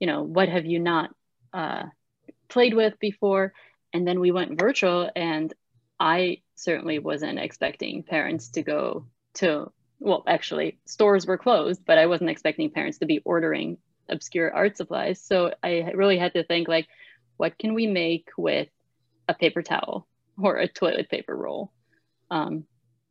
[0.00, 1.10] you know, what have you not
[1.52, 1.84] uh,
[2.48, 3.52] played with before?
[3.92, 5.54] And then we went virtual, and
[6.00, 12.06] I certainly wasn't expecting parents to go to, well, actually, stores were closed, but I
[12.06, 13.78] wasn't expecting parents to be ordering
[14.08, 15.22] obscure art supplies.
[15.22, 16.88] So I really had to think, like,
[17.36, 18.68] what can we make with
[19.28, 20.06] a paper towel
[20.38, 21.72] or a toilet paper roll?
[22.30, 22.64] Um,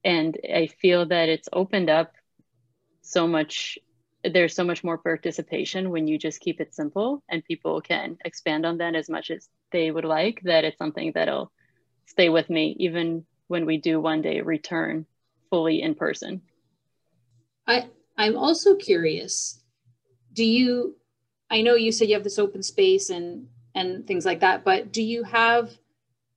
[0.04, 2.14] and I feel that it's opened up
[3.02, 3.78] so much.
[4.24, 8.66] There's so much more participation when you just keep it simple, and people can expand
[8.66, 10.42] on that as much as they would like.
[10.44, 11.52] That it's something that'll
[12.06, 15.06] stay with me even when we do one day return
[15.50, 16.42] fully in person.
[17.68, 19.62] I I'm also curious.
[20.34, 20.96] Do you?
[21.50, 24.64] I know you said you have this open space and and things like that.
[24.64, 25.72] But do you have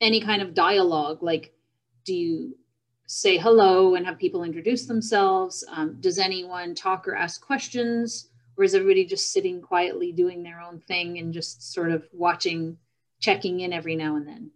[0.00, 1.22] any kind of dialogue?
[1.22, 1.52] Like,
[2.04, 2.56] do you
[3.06, 5.64] say hello and have people introduce themselves?
[5.70, 8.30] Um, does anyone talk or ask questions?
[8.56, 12.78] Or is everybody just sitting quietly doing their own thing and just sort of watching,
[13.20, 14.50] checking in every now and then?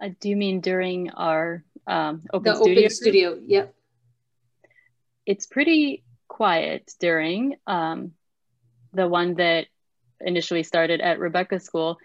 [0.00, 2.78] Uh, do you mean during our um, open the studio?
[2.80, 3.74] open studio, yep.
[5.26, 8.12] It's pretty quiet during um,
[8.92, 9.66] the one that
[10.20, 11.98] initially started at Rebecca School.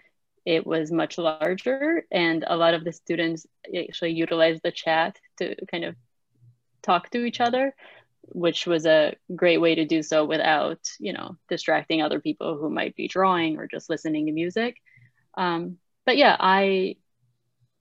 [0.44, 5.56] It was much larger, and a lot of the students actually utilized the chat to
[5.66, 5.96] kind of
[6.82, 7.74] talk to each other,
[8.22, 12.70] which was a great way to do so without, you know, distracting other people who
[12.70, 14.76] might be drawing or just listening to music.
[15.36, 16.96] Um, but yeah, I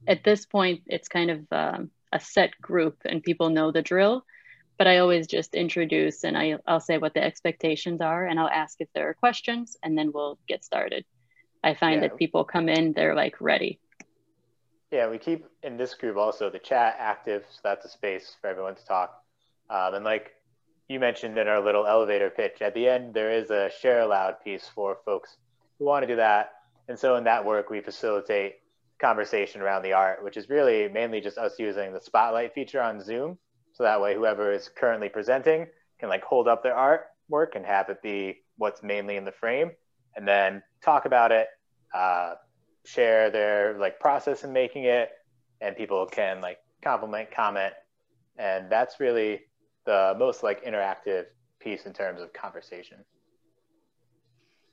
[0.08, 4.26] at this point it's kind of um, a set group and people know the drill
[4.78, 8.50] but I always just introduce and I, I'll say what the expectations are and I'll
[8.50, 11.06] ask if there are questions and then we'll get started.
[11.64, 12.10] I find yeah.
[12.10, 13.80] that people come in, they're like ready.
[14.92, 18.48] Yeah, we keep in this group also the chat active, so that's a space for
[18.48, 19.24] everyone to talk.
[19.70, 20.34] Um, and like
[20.88, 24.36] you mentioned in our little elevator pitch, at the end there is a share aloud
[24.44, 25.38] piece for folks
[25.80, 26.54] who want to do that.
[26.88, 28.58] And so in that work, we facilitate
[29.00, 33.02] conversation around the art, which is really mainly just us using the spotlight feature on
[33.02, 33.38] Zoom
[33.76, 35.68] so that way, whoever is currently presenting
[36.00, 39.72] can like hold up their artwork and have it be what's mainly in the frame,
[40.16, 41.48] and then talk about it,
[41.94, 42.36] uh,
[42.86, 45.10] share their like process in making it,
[45.60, 47.74] and people can like compliment, comment,
[48.38, 49.42] and that's really
[49.86, 51.26] the most like interactive
[51.60, 53.04] piece in terms of conversation.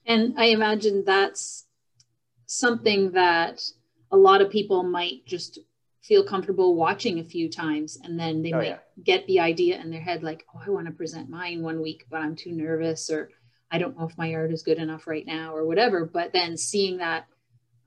[0.06, 1.66] And I imagine that's
[2.46, 3.60] something that
[4.12, 5.58] a lot of people might just
[6.02, 8.78] feel comfortable watching a few times and then they oh, might yeah.
[9.02, 12.04] get the idea in their head like oh i want to present mine one week
[12.10, 13.30] but i'm too nervous or
[13.70, 16.56] i don't know if my art is good enough right now or whatever but then
[16.56, 17.26] seeing that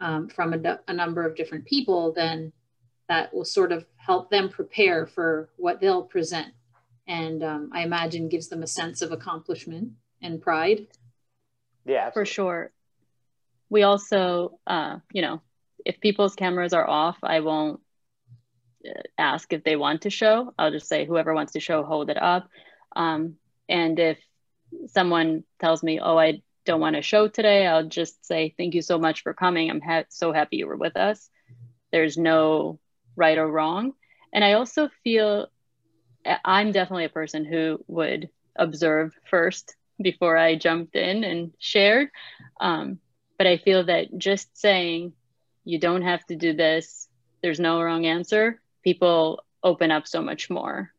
[0.02, 2.52] um, from a, a, number of different people then
[3.08, 6.54] that will sort of help them prepare for what they'll present
[7.08, 10.88] and um, i imagine gives them a sense of accomplishment and pride
[11.86, 12.12] yeah absolutely.
[12.14, 12.72] for sure
[13.70, 15.42] we also uh, you know
[15.86, 17.82] if people's cameras are off i won't
[19.18, 20.54] ask if they want to show.
[20.58, 22.50] I'll just say whoever wants to show, hold it up.
[22.96, 23.36] Um,
[23.68, 24.20] and if
[24.88, 28.82] someone tells me, oh, I don't want to show today, I'll just say, thank you
[28.82, 29.70] so much for coming.
[29.70, 31.30] I'm ha- so happy you were with us.
[31.92, 32.80] There's no
[33.16, 33.94] right or wrong.
[34.34, 35.48] And I also feel
[36.44, 42.10] I'm definitely a person who would observe first before I jumped in and shared.
[42.60, 43.00] Um,
[43.38, 45.14] but I feel that just saying,
[45.64, 47.08] you don't have to do this,
[47.42, 50.92] there's no wrong answer, people open up so much more.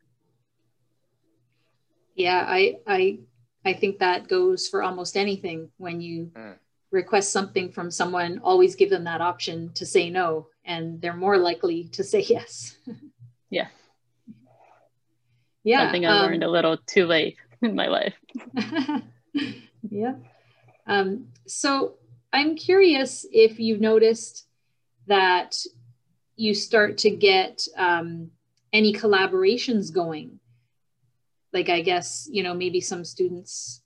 [2.17, 3.19] Yeah i i
[3.65, 5.71] i think that goes for almost anything.
[5.79, 6.57] When you mm.
[6.91, 11.39] request something from someone always give them that option to say no and they're more
[11.39, 12.77] likely to say yes.
[13.49, 13.69] Yeah.
[15.63, 18.15] Yeah something i um, learned a little too late in my life.
[19.89, 20.15] Yeah.
[20.89, 21.95] Um, so
[22.33, 24.49] i'm curious if you've noticed
[25.07, 25.55] that
[26.37, 28.31] you start to get um,
[28.73, 30.39] any collaborations going.
[31.53, 33.83] Like, I guess, you know, maybe some students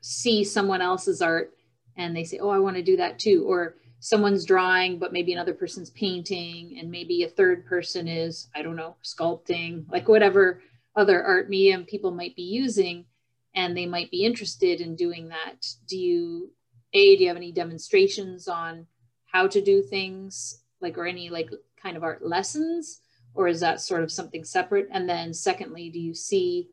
[0.00, 1.52] see someone else's art
[1.96, 3.44] and they say, oh, I want to do that too.
[3.48, 8.62] Or someone's drawing, but maybe another person's painting, and maybe a third person is, I
[8.62, 10.62] don't know, sculpting, like whatever
[10.94, 13.06] other art medium people might be using,
[13.54, 15.66] and they might be interested in doing that.
[15.88, 16.52] Do you,
[16.92, 18.86] A, do you have any demonstrations on
[19.24, 20.62] how to do things?
[20.80, 21.50] Like or any like
[21.82, 23.00] kind of art lessons
[23.34, 24.88] or is that sort of something separate?
[24.90, 26.68] And then secondly do you see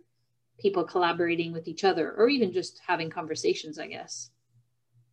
[0.60, 4.30] people collaborating with each other or even just having conversations i guess?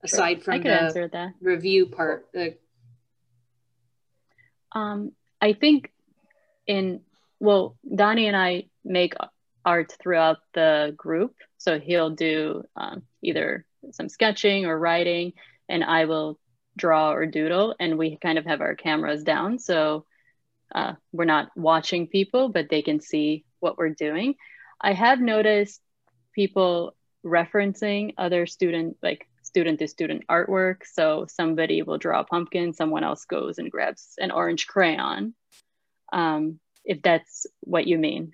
[0.02, 2.56] Aside from the review part the...
[4.72, 5.92] um, i think
[6.66, 7.00] in
[7.38, 9.14] well donnie and i make
[9.64, 11.34] art throughout the group.
[11.58, 15.32] So he'll do um, either some sketching or writing
[15.68, 16.38] and i will
[16.76, 19.58] draw or doodle and we kind of have our cameras down.
[19.58, 20.04] So
[20.74, 24.34] uh, we're not watching people but they can see what we're doing.
[24.80, 25.80] I have noticed
[26.34, 26.94] people
[27.24, 30.82] referencing other student like student to student artwork.
[30.84, 35.34] So somebody will draw a pumpkin someone else goes and grabs an orange crayon.
[36.12, 38.32] Um, if that's what you mean.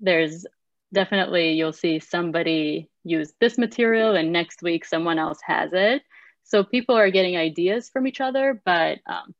[0.00, 0.46] There's
[0.92, 6.02] definitely you'll see somebody use this material and next week someone else has it
[6.48, 9.34] so people are getting ideas from each other, but um,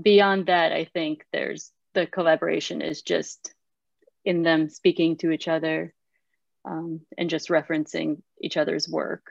[0.00, 3.54] beyond that, I think there's the collaboration is just
[4.24, 5.94] in them speaking to each other
[6.64, 9.30] um, and just referencing each other's work.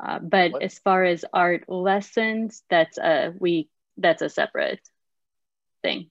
[0.00, 0.62] Uh, but what?
[0.62, 3.68] as far as art lessons, that's a we
[3.98, 4.80] that's a separate
[5.82, 6.10] thing.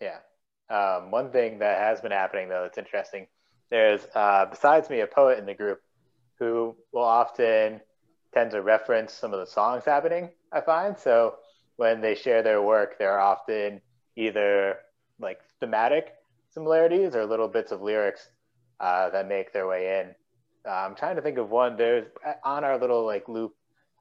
[0.00, 0.18] Yeah.
[0.70, 3.26] Um, one thing that has been happening though that's interesting.
[3.70, 5.82] There's uh, besides me a poet in the group
[6.38, 7.82] who will often
[8.36, 10.28] tend to reference some of the songs happening.
[10.52, 11.36] I find so
[11.76, 13.80] when they share their work, there are often
[14.14, 14.76] either
[15.18, 16.12] like thematic
[16.50, 18.28] similarities or little bits of lyrics
[18.78, 20.14] uh, that make their way in.
[20.70, 21.78] Uh, I'm trying to think of one.
[21.78, 22.08] There's
[22.44, 23.52] on our little like loop,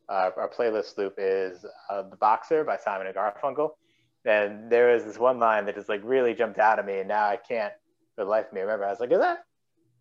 [0.10, 3.70] uh, our playlist loop is uh, "The Boxer" by Simon and Garfunkel,
[4.26, 7.08] and there is this one line that just like really jumped out at me, and
[7.08, 7.74] now I can't
[8.16, 8.86] for the life of me remember.
[8.86, 9.46] I was like, "Is that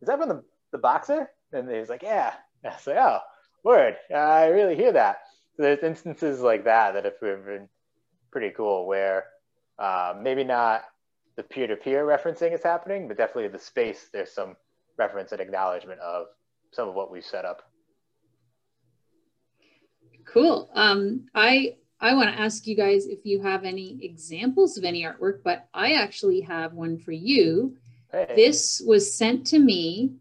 [0.03, 2.33] is that from the the Boxer?" And he was like, "Yeah."
[2.65, 3.19] And I was like, "Oh,
[3.65, 3.97] word!
[4.15, 5.19] I really hear that."
[5.57, 7.69] So there's instances like that that have been
[8.31, 9.27] pretty cool where
[9.79, 10.85] uh, maybe not
[11.37, 14.57] the peer-to-peer referencing is happening, but definitely the space there's some
[14.97, 16.27] reference and acknowledgement of
[16.73, 17.63] some of what we've set up.
[20.25, 20.71] Cool.
[20.75, 25.03] Um, I I want to ask you guys if you have any examples of any
[25.03, 27.77] artwork, but I actually have one for you.
[28.11, 28.33] Hey.
[28.35, 30.15] This was sent to me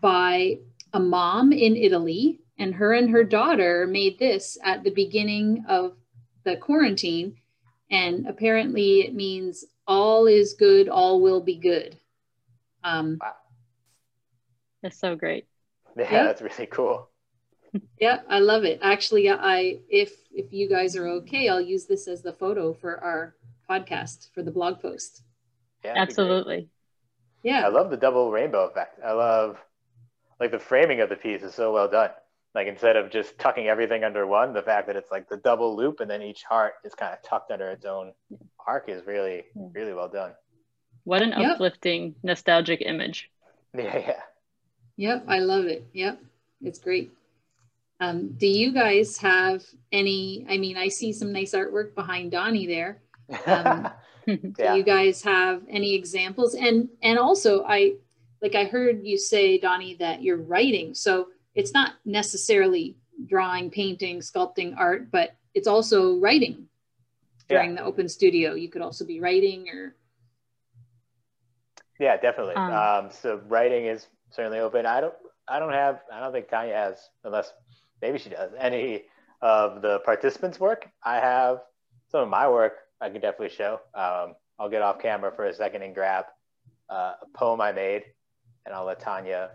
[0.00, 0.58] by
[0.92, 5.96] a mom in Italy, and her and her daughter made this at the beginning of
[6.44, 7.36] the quarantine.
[7.90, 11.98] And apparently, it means all is good, all will be good.
[12.82, 13.34] Um, wow.
[14.82, 15.46] That's so great.
[15.96, 17.08] Yeah, yeah, that's really cool.
[18.00, 18.80] yeah, I love it.
[18.82, 23.02] Actually, I if if you guys are okay, I'll use this as the photo for
[23.02, 23.34] our
[23.68, 25.22] podcast for the blog post.
[25.84, 26.68] Yeah, absolutely.
[27.42, 29.00] Yeah, I love the double rainbow effect.
[29.04, 29.58] I love
[30.40, 32.10] like the framing of the piece is so well done.
[32.54, 35.76] Like instead of just tucking everything under one, the fact that it's like the double
[35.76, 38.12] loop and then each heart is kind of tucked under its own
[38.64, 40.32] arc is really, really well done.
[41.02, 41.52] What an yep.
[41.52, 43.30] uplifting, nostalgic image.
[43.76, 44.20] Yeah, yeah.
[44.98, 45.84] Yep, I love it.
[45.94, 46.20] Yep,
[46.62, 47.10] it's great.
[47.98, 50.46] Um, do you guys have any?
[50.48, 53.02] I mean, I see some nice artwork behind Donnie there.
[53.46, 53.90] Um,
[54.26, 54.36] yeah.
[54.56, 56.54] Do you guys have any examples?
[56.54, 57.94] And and also, I
[58.40, 60.94] like I heard you say, Donnie, that you're writing.
[60.94, 62.96] So it's not necessarily
[63.26, 66.66] drawing, painting, sculpting, art, but it's also writing
[67.48, 67.76] during yeah.
[67.76, 68.54] the open studio.
[68.54, 69.94] You could also be writing or.
[72.00, 72.54] Yeah, definitely.
[72.54, 74.84] Um, um, so writing is certainly open.
[74.84, 75.14] I don't,
[75.46, 77.52] I don't have, I don't think Tanya has, unless
[78.02, 79.04] maybe she does, any
[79.40, 80.88] of the participants' work.
[81.04, 81.60] I have
[82.10, 82.74] some of my work.
[83.00, 83.80] I can definitely show.
[83.94, 86.24] Um, I'll get off camera for a second and grab
[86.88, 88.04] uh, a poem I made,
[88.64, 89.50] and I'll let Tanya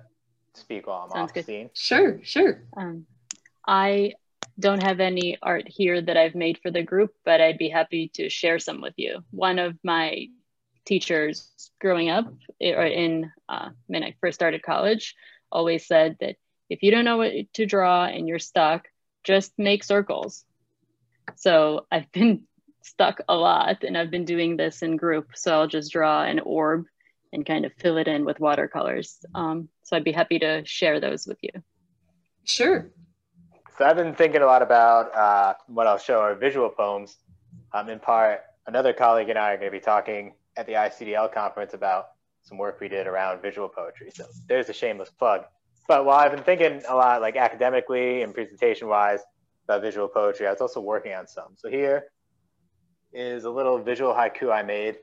[0.53, 1.45] speak while I'm Sounds off good.
[1.45, 1.69] scene?
[1.73, 2.63] Sure, sure.
[2.75, 3.05] Um,
[3.67, 4.13] I
[4.59, 8.09] don't have any art here that I've made for the group, but I'd be happy
[8.15, 9.23] to share some with you.
[9.31, 10.27] One of my
[10.85, 12.25] teachers growing up
[12.59, 15.15] or in uh, when I first started college
[15.51, 16.35] always said that
[16.69, 18.87] if you don't know what to draw and you're stuck,
[19.23, 20.45] just make circles.
[21.35, 22.43] So I've been
[22.83, 25.29] stuck a lot and I've been doing this in group.
[25.35, 26.85] So I'll just draw an orb
[27.33, 29.23] and kind of fill it in with watercolors.
[29.35, 31.51] Um, so I'd be happy to share those with you.
[32.43, 32.89] Sure.
[33.77, 37.17] So I've been thinking a lot about uh, what I'll show are visual poems.
[37.73, 41.33] Um, in part, another colleague and I are going to be talking at the ICDL
[41.33, 42.07] conference about
[42.41, 44.09] some work we did around visual poetry.
[44.13, 45.43] So there's a shameless plug.
[45.87, 49.21] But while I've been thinking a lot, like academically and presentation wise,
[49.69, 51.53] about visual poetry, I was also working on some.
[51.55, 52.05] So here
[53.13, 54.97] is a little visual haiku I made.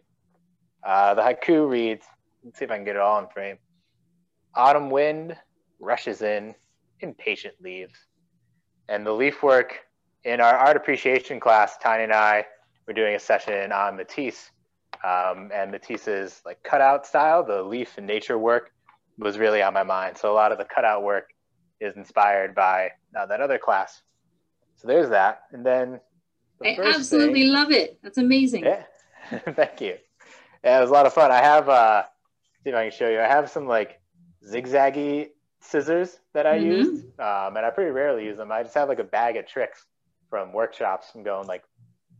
[0.84, 2.04] Uh, the haiku reads
[2.46, 3.58] Let's see if I can get it all in frame.
[4.54, 5.36] Autumn wind
[5.80, 6.54] rushes in,
[7.00, 7.98] impatient leaves.
[8.88, 9.80] And the leaf work
[10.22, 12.46] in our art appreciation class, Tanya and I
[12.86, 14.52] were doing a session on Matisse.
[15.04, 18.70] Um, and Matisse's like cutout style, the leaf and nature work
[19.18, 20.16] was really on my mind.
[20.16, 21.30] So a lot of the cutout work
[21.80, 24.02] is inspired by uh, that other class.
[24.76, 25.42] So there's that.
[25.50, 26.00] And then
[26.60, 27.98] the I absolutely thing, love it.
[28.04, 28.64] That's amazing.
[28.64, 28.84] Yeah.
[29.50, 29.96] Thank you.
[30.62, 31.32] Yeah, it was a lot of fun.
[31.32, 32.04] I have uh,
[32.66, 33.20] see if I can show you.
[33.20, 34.00] I have some like
[34.44, 35.28] zigzaggy
[35.60, 36.66] scissors that I mm-hmm.
[36.66, 38.50] used, um, and I pretty rarely use them.
[38.50, 39.86] I just have like a bag of tricks
[40.28, 41.62] from workshops from going like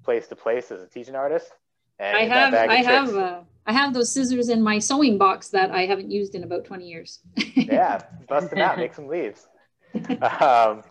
[0.04, 1.50] place to place as a teaching artist.
[1.98, 5.72] And I have I have uh, I have those scissors in my sewing box that
[5.72, 7.20] I haven't used in about 20 years.
[7.56, 9.48] yeah, bust them out, make some leaves.
[9.94, 10.84] Um,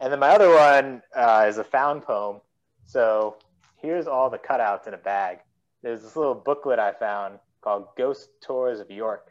[0.00, 2.40] and then my other one uh, is a found poem.
[2.86, 3.36] So
[3.76, 5.40] here's all the cutouts in a bag.
[5.82, 9.30] There's this little booklet I found called Ghost Tours of York.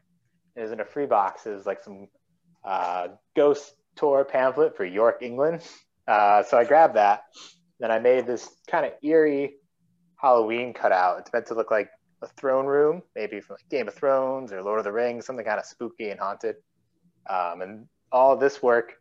[0.55, 1.47] It was in a free box.
[1.47, 2.07] It was like some
[2.63, 5.63] uh, ghost tour pamphlet for York, England.
[6.07, 7.23] Uh, so I grabbed that.
[7.79, 9.55] Then I made this kind of eerie
[10.17, 11.17] Halloween cutout.
[11.19, 11.89] It's meant to look like
[12.21, 15.45] a throne room, maybe from like Game of Thrones or Lord of the Rings, something
[15.45, 16.57] kind of spooky and haunted.
[17.27, 18.93] Um, and all this work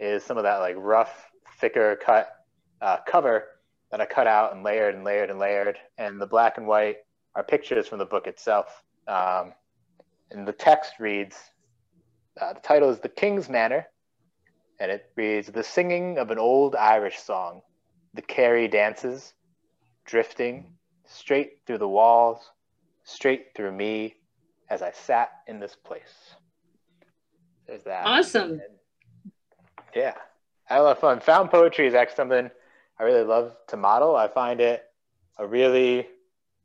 [0.00, 1.30] is some of that like rough,
[1.60, 2.28] thicker cut
[2.82, 3.44] uh, cover
[3.90, 5.78] that I cut out and layered and layered and layered.
[5.96, 6.96] And the black and white
[7.34, 8.82] are pictures from the book itself.
[9.08, 9.52] Um,
[10.30, 11.36] and the text reads
[12.40, 13.86] uh, the title is The King's Manor,
[14.80, 17.60] and it reads The singing of an old Irish song,
[18.14, 19.34] the Kerry dances,
[20.06, 20.72] drifting
[21.06, 22.38] straight through the walls,
[23.04, 24.16] straight through me
[24.70, 26.36] as I sat in this place.
[27.66, 28.06] There's that.
[28.06, 28.60] Awesome.
[29.94, 30.14] Yeah,
[30.70, 31.20] I love fun.
[31.20, 32.50] Found poetry is actually something
[32.98, 34.16] I really love to model.
[34.16, 34.84] I find it
[35.38, 36.06] a really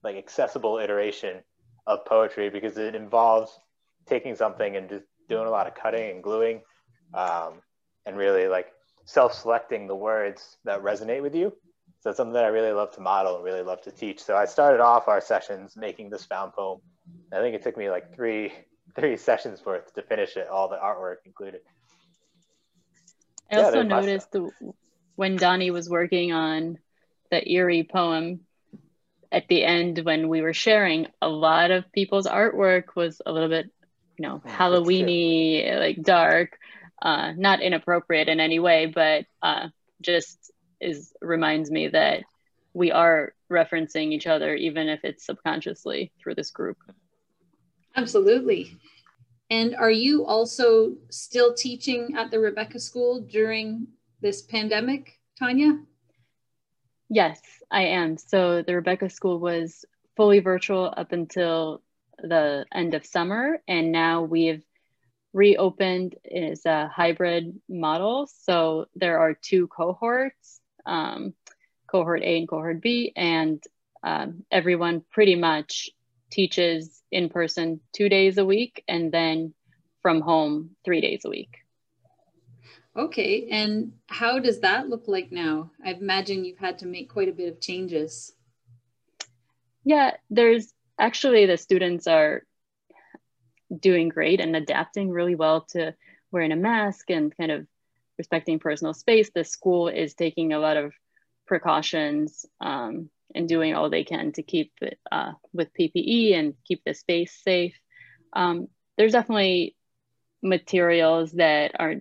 [0.04, 1.42] like accessible iteration
[1.86, 3.60] of poetry because it involves
[4.06, 6.62] taking something and just doing a lot of cutting and gluing
[7.14, 7.54] um,
[8.06, 8.68] and really like
[9.06, 11.54] self-selecting the words that resonate with you.
[12.02, 14.22] So it's something that i really love to model and really love to teach.
[14.22, 16.80] So i started off our sessions making this found poem.
[17.34, 18.54] I think it took me like three
[18.96, 21.62] three sessions worth to finish it all the artwork included.
[23.52, 24.50] I yeah, also noticed the,
[25.16, 26.78] when donnie was working on
[27.30, 28.42] the eerie poem
[29.32, 33.50] at the end when we were sharing a lot of people's artwork was a little
[33.50, 33.72] bit
[34.18, 36.58] you know, Halloweeny, like dark,
[37.02, 39.70] uh, not inappropriate in any way, but uh,
[40.02, 42.24] just is reminds me that
[42.74, 46.78] we are referencing each other, even if it's subconsciously through this group.
[47.96, 48.76] Absolutely.
[49.50, 53.88] And are you also still teaching at the Rebecca School during
[54.22, 55.80] this pandemic, Tanya?
[57.10, 57.42] Yes,
[57.72, 58.18] I am.
[58.18, 59.86] So the Rebecca School was
[60.16, 61.82] fully virtual up until
[62.20, 64.64] the end of summer, and now we've
[65.34, 68.28] reopened as a hybrid model.
[68.28, 71.34] So there are two cohorts, um,
[71.90, 73.64] cohort A and cohort B, and
[74.04, 75.90] um, everyone pretty much
[76.32, 79.54] teaches in person two days a week and then
[80.02, 81.67] from home three days a week.
[82.98, 85.70] Okay, and how does that look like now?
[85.86, 88.34] I imagine you've had to make quite a bit of changes.
[89.84, 92.44] Yeah, there's actually the students are
[93.80, 95.94] doing great and adapting really well to
[96.32, 97.68] wearing a mask and kind of
[98.18, 99.30] respecting personal space.
[99.30, 100.92] The school is taking a lot of
[101.46, 106.82] precautions um, and doing all they can to keep it uh, with PPE and keep
[106.84, 107.76] the space safe.
[108.34, 109.76] Um, there's definitely
[110.42, 111.96] materials that are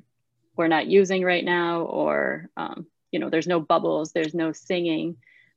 [0.56, 5.16] we're not using right now, or um, you know, there's no bubbles, there's no singing,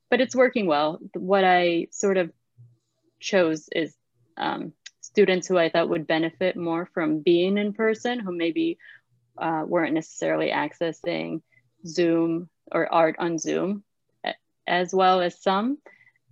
[0.10, 1.00] but it's working well.
[1.14, 2.32] What I sort of
[3.20, 3.96] chose is
[4.38, 8.78] um, students who I thought would benefit more from being in person, who maybe
[9.38, 11.42] uh, weren't necessarily accessing
[11.86, 13.84] Zoom or art on Zoom,
[14.68, 15.78] as well as some.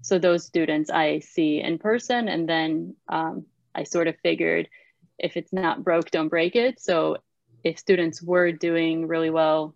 [0.01, 4.69] So those students I see in person, and then um, I sort of figured
[5.17, 6.79] if it's not broke, don't break it.
[6.79, 7.17] So
[7.63, 9.75] if students were doing really well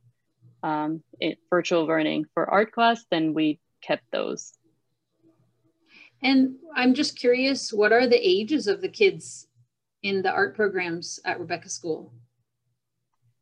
[0.64, 4.54] um, in virtual learning for art class, then we kept those.
[6.24, 9.48] And I'm just curious, what are the ages of the kids
[10.04, 12.14] in the art programs at Rebecca School?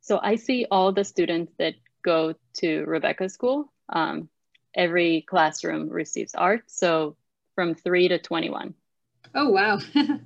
[0.01, 3.71] So I see all the students that go to Rebecca School.
[3.89, 4.29] Um,
[4.73, 6.63] every classroom receives art.
[6.67, 7.17] So
[7.55, 8.73] from three to 21.
[9.35, 9.79] Oh, wow.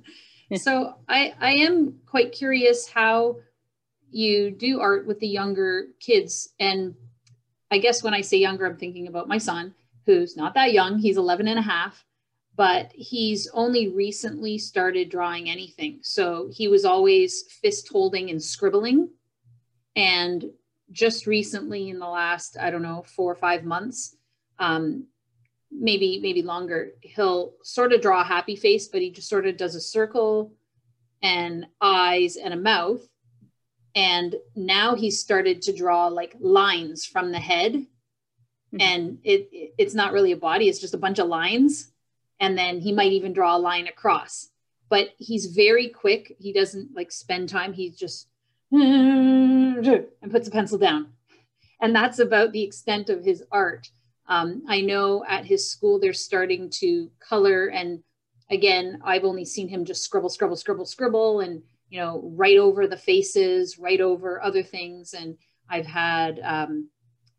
[0.56, 3.38] so I, I am quite curious how
[4.14, 6.50] you do art with the younger kids.
[6.60, 6.94] And
[7.70, 9.74] I guess when I say younger, I'm thinking about my son,
[10.06, 10.98] who's not that young.
[10.98, 12.04] He's 11 and a half
[12.56, 15.98] but he's only recently started drawing anything.
[16.02, 19.10] So he was always fist holding and scribbling.
[19.96, 20.44] And
[20.92, 24.16] just recently, in the last, I don't know, four or five months,
[24.58, 25.06] um,
[25.72, 29.56] maybe maybe longer, he'll sort of draw a happy face, but he just sort of
[29.56, 30.52] does a circle
[31.22, 33.00] and eyes and a mouth.
[33.94, 37.74] And now he started to draw like lines from the head.
[37.74, 38.80] Mm-hmm.
[38.80, 41.92] And it, it it's not really a body, it's just a bunch of lines.
[42.40, 44.48] And then he might even draw a line across.
[44.88, 46.36] But he's very quick.
[46.38, 47.72] He doesn't like spend time.
[47.72, 48.28] He's just
[50.22, 51.12] and puts a pencil down.
[51.80, 53.88] And that's about the extent of his art.
[54.26, 57.66] Um, i know at his school they're starting to color.
[57.66, 58.02] And
[58.50, 61.40] again i've only seen him just scribble scribble scribble scribble.
[61.40, 61.62] And
[61.94, 65.14] you know right over the faces right over other things.
[65.14, 65.36] And
[65.70, 66.88] i've had um,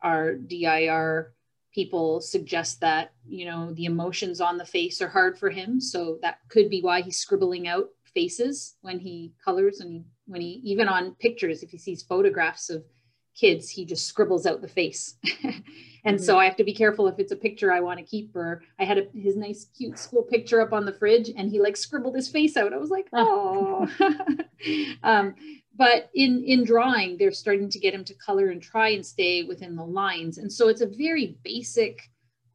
[0.02, 1.34] our dir
[1.74, 5.82] people suggest that you know the emotions on the face are hard for him.
[5.82, 10.62] So that could be why he's scribbling out faces when he colors and when he
[10.64, 12.82] even on pictures if he sees photographs of
[13.36, 15.16] kids he just scribbles out the face.
[16.06, 16.26] And mm-hmm.
[16.26, 18.62] so i have to be careful if it's a picture i want to keep or
[18.80, 21.76] i had a, his nice cute school picture up on the fridge and he like
[21.76, 22.74] scribbled his face out.
[22.74, 23.90] I was like oh.
[25.04, 25.36] Um,
[25.76, 29.44] but in in drawing they're starting to get him to color and try and stay
[29.44, 30.38] within the lines.
[30.38, 32.02] And so it's a very basic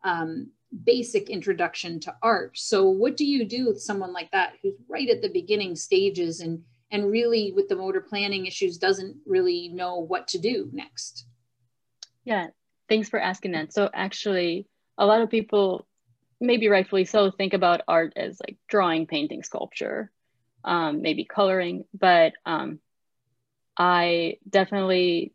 [0.04, 0.50] um,
[0.84, 2.56] basic introduction to art.
[2.56, 6.40] So what do you do with someone like that who's right at the beginning stages
[6.40, 11.26] and and really with the motor planning issues doesn't really know what to do next?
[12.24, 12.48] Yeah,
[12.88, 13.72] thanks for asking that.
[13.72, 14.66] So actually,
[14.98, 15.86] a lot of people,
[16.40, 20.10] maybe rightfully so, think about art as like drawing, painting, sculpture,
[20.64, 22.80] um, maybe coloring, but um,
[23.76, 25.32] I definitely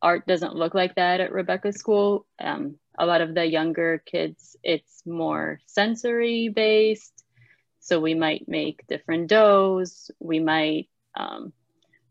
[0.00, 2.26] art doesn't look like that at Rebecca's school.
[2.40, 7.24] Um, a lot of the younger kids, it's more sensory based.
[7.80, 10.10] So we might make different doughs.
[10.20, 10.88] We might
[11.18, 11.52] um,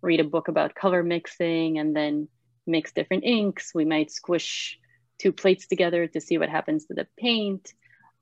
[0.02, 2.28] read a book about color mixing and then
[2.68, 3.74] mix different inks.
[3.74, 4.78] We might squish
[5.18, 7.74] two plates together to see what happens to the paint.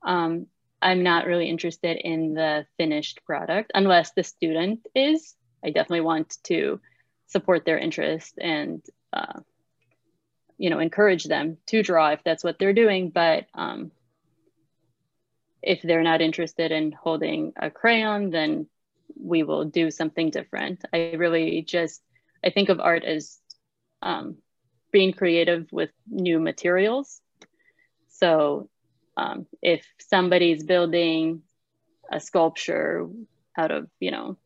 [0.04, 0.48] Um,
[0.82, 5.36] I'm not really interested in the finished product unless the student is.
[5.64, 6.80] I definitely want to
[7.28, 9.40] support their interest and uh,
[10.58, 13.10] you know encourage them to draw if that's what they're doing.
[13.10, 13.92] But um,
[15.64, 18.68] if they're not interested in holding a crayon, then
[19.16, 20.84] we will do something different.
[20.94, 22.02] I really just
[22.44, 23.40] I think of art as
[24.02, 24.38] um,
[24.92, 27.22] being creative with new materials.
[28.10, 28.70] So
[29.18, 31.42] um, if somebody's building
[32.12, 33.08] a sculpture
[33.58, 34.38] out of, you know,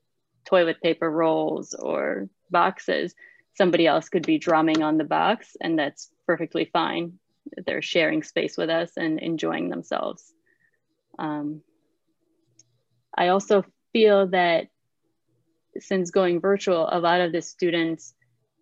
[0.45, 3.13] toilet paper rolls or boxes,
[3.55, 7.19] somebody else could be drumming on the box, and that's perfectly fine.
[7.65, 10.33] They're sharing space with us and enjoying themselves.
[11.17, 11.61] Um,
[13.15, 14.67] I also feel that
[15.77, 18.13] since going virtual, a lot of the students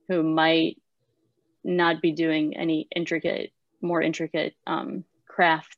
[0.07, 0.81] who might
[1.63, 3.51] not be doing any intricate,
[3.81, 5.75] more intricate um, crafts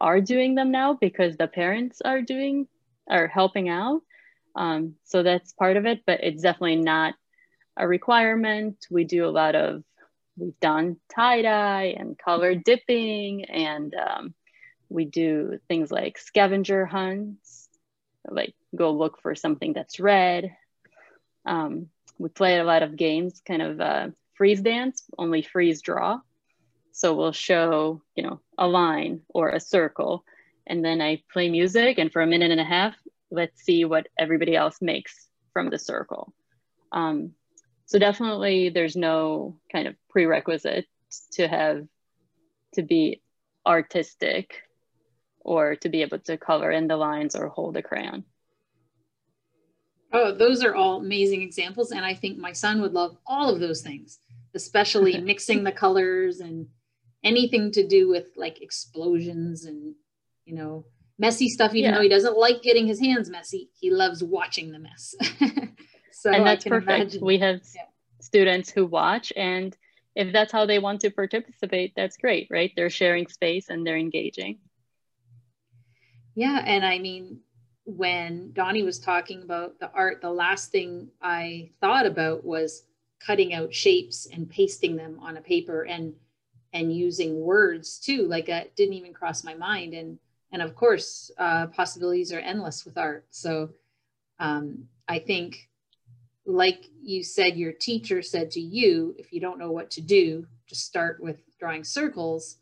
[0.00, 2.66] are doing them now because the parents are doing,
[3.08, 4.02] are helping out.
[4.56, 7.14] Um, so that's part of it, but it's definitely not
[7.76, 8.86] a requirement.
[8.90, 9.82] We do a lot of,
[10.36, 14.34] we've done tie dye and color dipping, and um,
[14.88, 17.63] we do things like scavenger hunts,
[18.28, 20.56] like go look for something that's red.
[21.46, 26.20] Um, we play a lot of games, kind of uh, freeze dance, only freeze draw.
[26.92, 30.24] So we'll show, you know, a line or a circle,
[30.66, 32.94] and then I play music, and for a minute and a half,
[33.30, 36.32] let's see what everybody else makes from the circle.
[36.92, 37.32] Um,
[37.86, 40.86] so definitely, there's no kind of prerequisite
[41.32, 41.86] to have
[42.74, 43.20] to be
[43.66, 44.62] artistic
[45.44, 48.24] or to be able to color in the lines or hold a crayon.
[50.12, 51.92] Oh, those are all amazing examples.
[51.92, 54.18] And I think my son would love all of those things
[54.54, 56.66] especially mixing the colors and
[57.22, 59.94] anything to do with like explosions and
[60.44, 60.84] you know
[61.18, 61.96] messy stuff even yeah.
[61.96, 65.14] though he doesn't like getting his hands messy he loves watching the mess
[66.12, 67.24] so and that's perfect imagine.
[67.24, 67.82] we have yeah.
[68.20, 69.76] students who watch and
[70.14, 73.96] if that's how they want to participate that's great right they're sharing space and they're
[73.96, 74.58] engaging
[76.34, 77.38] yeah and i mean
[77.84, 82.84] when donnie was talking about the art the last thing i thought about was
[83.24, 86.14] cutting out shapes and pasting them on a paper and
[86.72, 89.94] and using words too like that didn't even cross my mind.
[89.94, 90.18] And
[90.52, 93.26] and of course uh, possibilities are endless with art.
[93.30, 93.70] So
[94.38, 95.68] um, i think
[96.44, 100.46] like you said your teacher said to you if you don't know what to do
[100.66, 102.58] just start with drawing circles.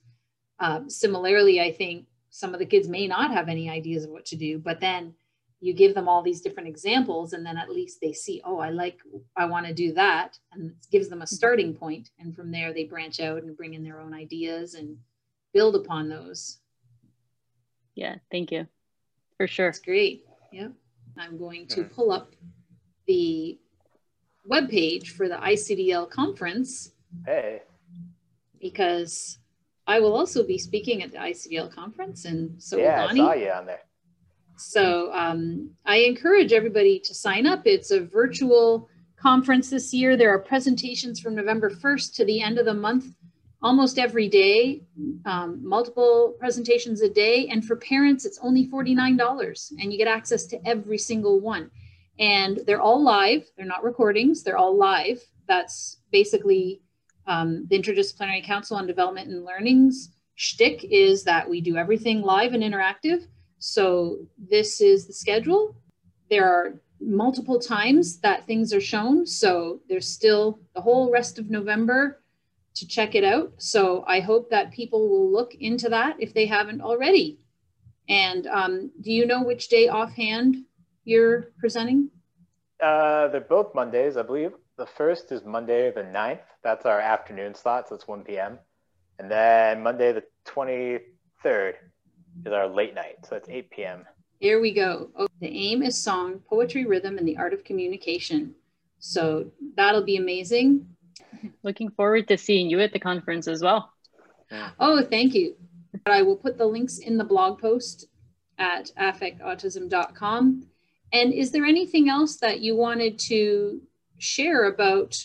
[0.59, 4.25] Um, similarly i think some of the kids may not have any ideas of what
[4.25, 5.15] to do but then
[5.63, 8.69] you give them all these different examples and then at least they see oh i
[8.69, 8.99] like
[9.37, 10.39] i want to do that.
[10.53, 11.37] And it gives them a mm-hmm.
[11.37, 14.99] starting point and from there they branch out and bring in their own ideas and
[15.55, 16.59] build upon those.
[17.95, 18.67] Yeah thank you.
[19.37, 19.69] For sure.
[19.69, 20.27] That's great.
[20.51, 20.69] Yeah
[21.17, 22.35] i'm going to pull up
[23.07, 23.59] the
[24.45, 26.91] web page for the icdl conference.
[27.25, 27.63] Hey.
[28.61, 29.39] Because
[29.87, 33.51] i will also be speaking at the icdl conference and so yeah i saw you
[33.51, 33.83] on there
[34.63, 37.63] so um, I encourage everybody to sign up.
[37.65, 40.17] It's a virtual conference this year.
[40.17, 43.07] There are presentations from November 1st to the end of the month,
[43.63, 44.83] almost every day,
[45.25, 47.49] um, multiple presentations a day.
[47.49, 51.71] And for parents, it's only $49 and you get access to every single one.
[52.19, 55.21] And they're all live, they're not recordings, they're all live.
[55.49, 56.83] That's basically
[57.27, 62.55] um, the Interdisciplinary Council on Development and Learning's shtick is that we do everything live
[62.55, 63.27] and interactive
[63.63, 64.19] so
[64.51, 65.77] this is the schedule.
[66.29, 69.25] There are multiple times that things are shown.
[69.25, 72.21] So there's still the whole rest of November
[72.75, 73.53] to check it out.
[73.59, 77.39] So I hope that people will look into that if they haven't already.
[78.09, 80.57] And um, do you know which day offhand
[81.05, 82.11] you're presenting?
[82.83, 84.55] Uh, they're both Mondays, I believe.
[84.83, 86.41] The first is Monday the 9th.
[86.65, 88.59] That's our afternoon slot, so it's 1 p.m.
[89.21, 91.75] And then Monday the 23rd
[92.45, 93.19] is our late night.
[93.23, 94.05] So it's 8 p.m.
[94.41, 95.11] Here we go.
[95.17, 98.57] Oh, the aim is song, poetry, rhythm, and the art of communication.
[98.99, 100.85] So that'll be amazing.
[101.63, 103.93] Looking forward to seeing you at the conference as well.
[104.81, 105.55] Oh, thank you.
[106.07, 108.07] I will put the links in the blog post
[108.59, 110.67] at affectautism.com.
[111.13, 113.81] And is there anything else that you wanted to
[114.23, 115.21] share about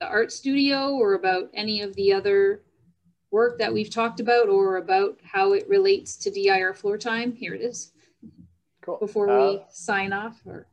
[0.00, 2.62] the art studio or about any of the other
[3.30, 7.32] work that we've talked about or about how it relates to DIR floor time?
[7.32, 7.92] Here it is.
[8.82, 8.98] Cool.
[8.98, 10.66] Before Uh, we sign off or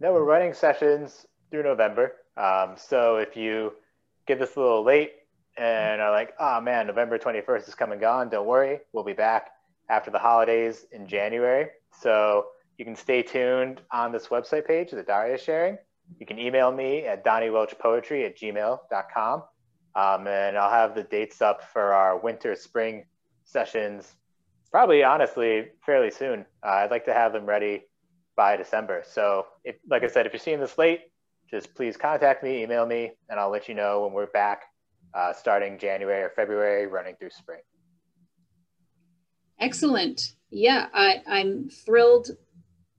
[0.00, 2.16] No, we're running sessions through November.
[2.36, 3.74] Um, so if you
[4.26, 5.12] get this a little late
[5.56, 8.80] and are like, oh man, November 21st is coming gone, don't worry.
[8.92, 9.50] We'll be back
[9.88, 11.68] after the holidays in January.
[11.92, 12.46] So
[12.78, 15.76] you can stay tuned on this website page that Daria is sharing.
[16.18, 19.42] You can email me at donniewelchpoetry at gmail.com.
[19.96, 23.04] Um, and I'll have the dates up for our winter spring
[23.44, 24.14] sessions
[24.70, 26.46] probably honestly fairly soon.
[26.64, 27.82] Uh, I'd like to have them ready
[28.36, 29.02] by December.
[29.06, 31.00] So, if, like I said, if you're seeing this late,
[31.50, 34.62] just please contact me, email me, and I'll let you know when we're back
[35.14, 37.60] uh, starting January or February, running through spring.
[39.58, 40.34] Excellent.
[40.50, 42.30] Yeah, I, I'm thrilled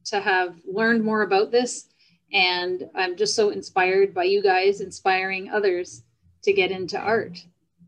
[0.06, 1.88] to have learned more about this.
[2.34, 6.04] And I'm just so inspired by you guys inspiring others
[6.44, 7.38] to get into art.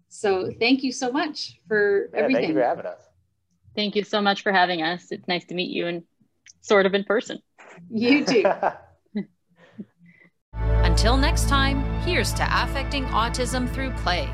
[0.09, 2.41] So thank you so much for Yeah, everything.
[2.43, 3.01] thank you for having us.
[3.75, 5.11] Thank you so much for having us.
[5.11, 6.03] It's nice to meet you and
[6.61, 7.39] sort of in person.
[7.89, 8.45] you too.
[10.53, 14.29] Until next time, here's to affecting autism through play.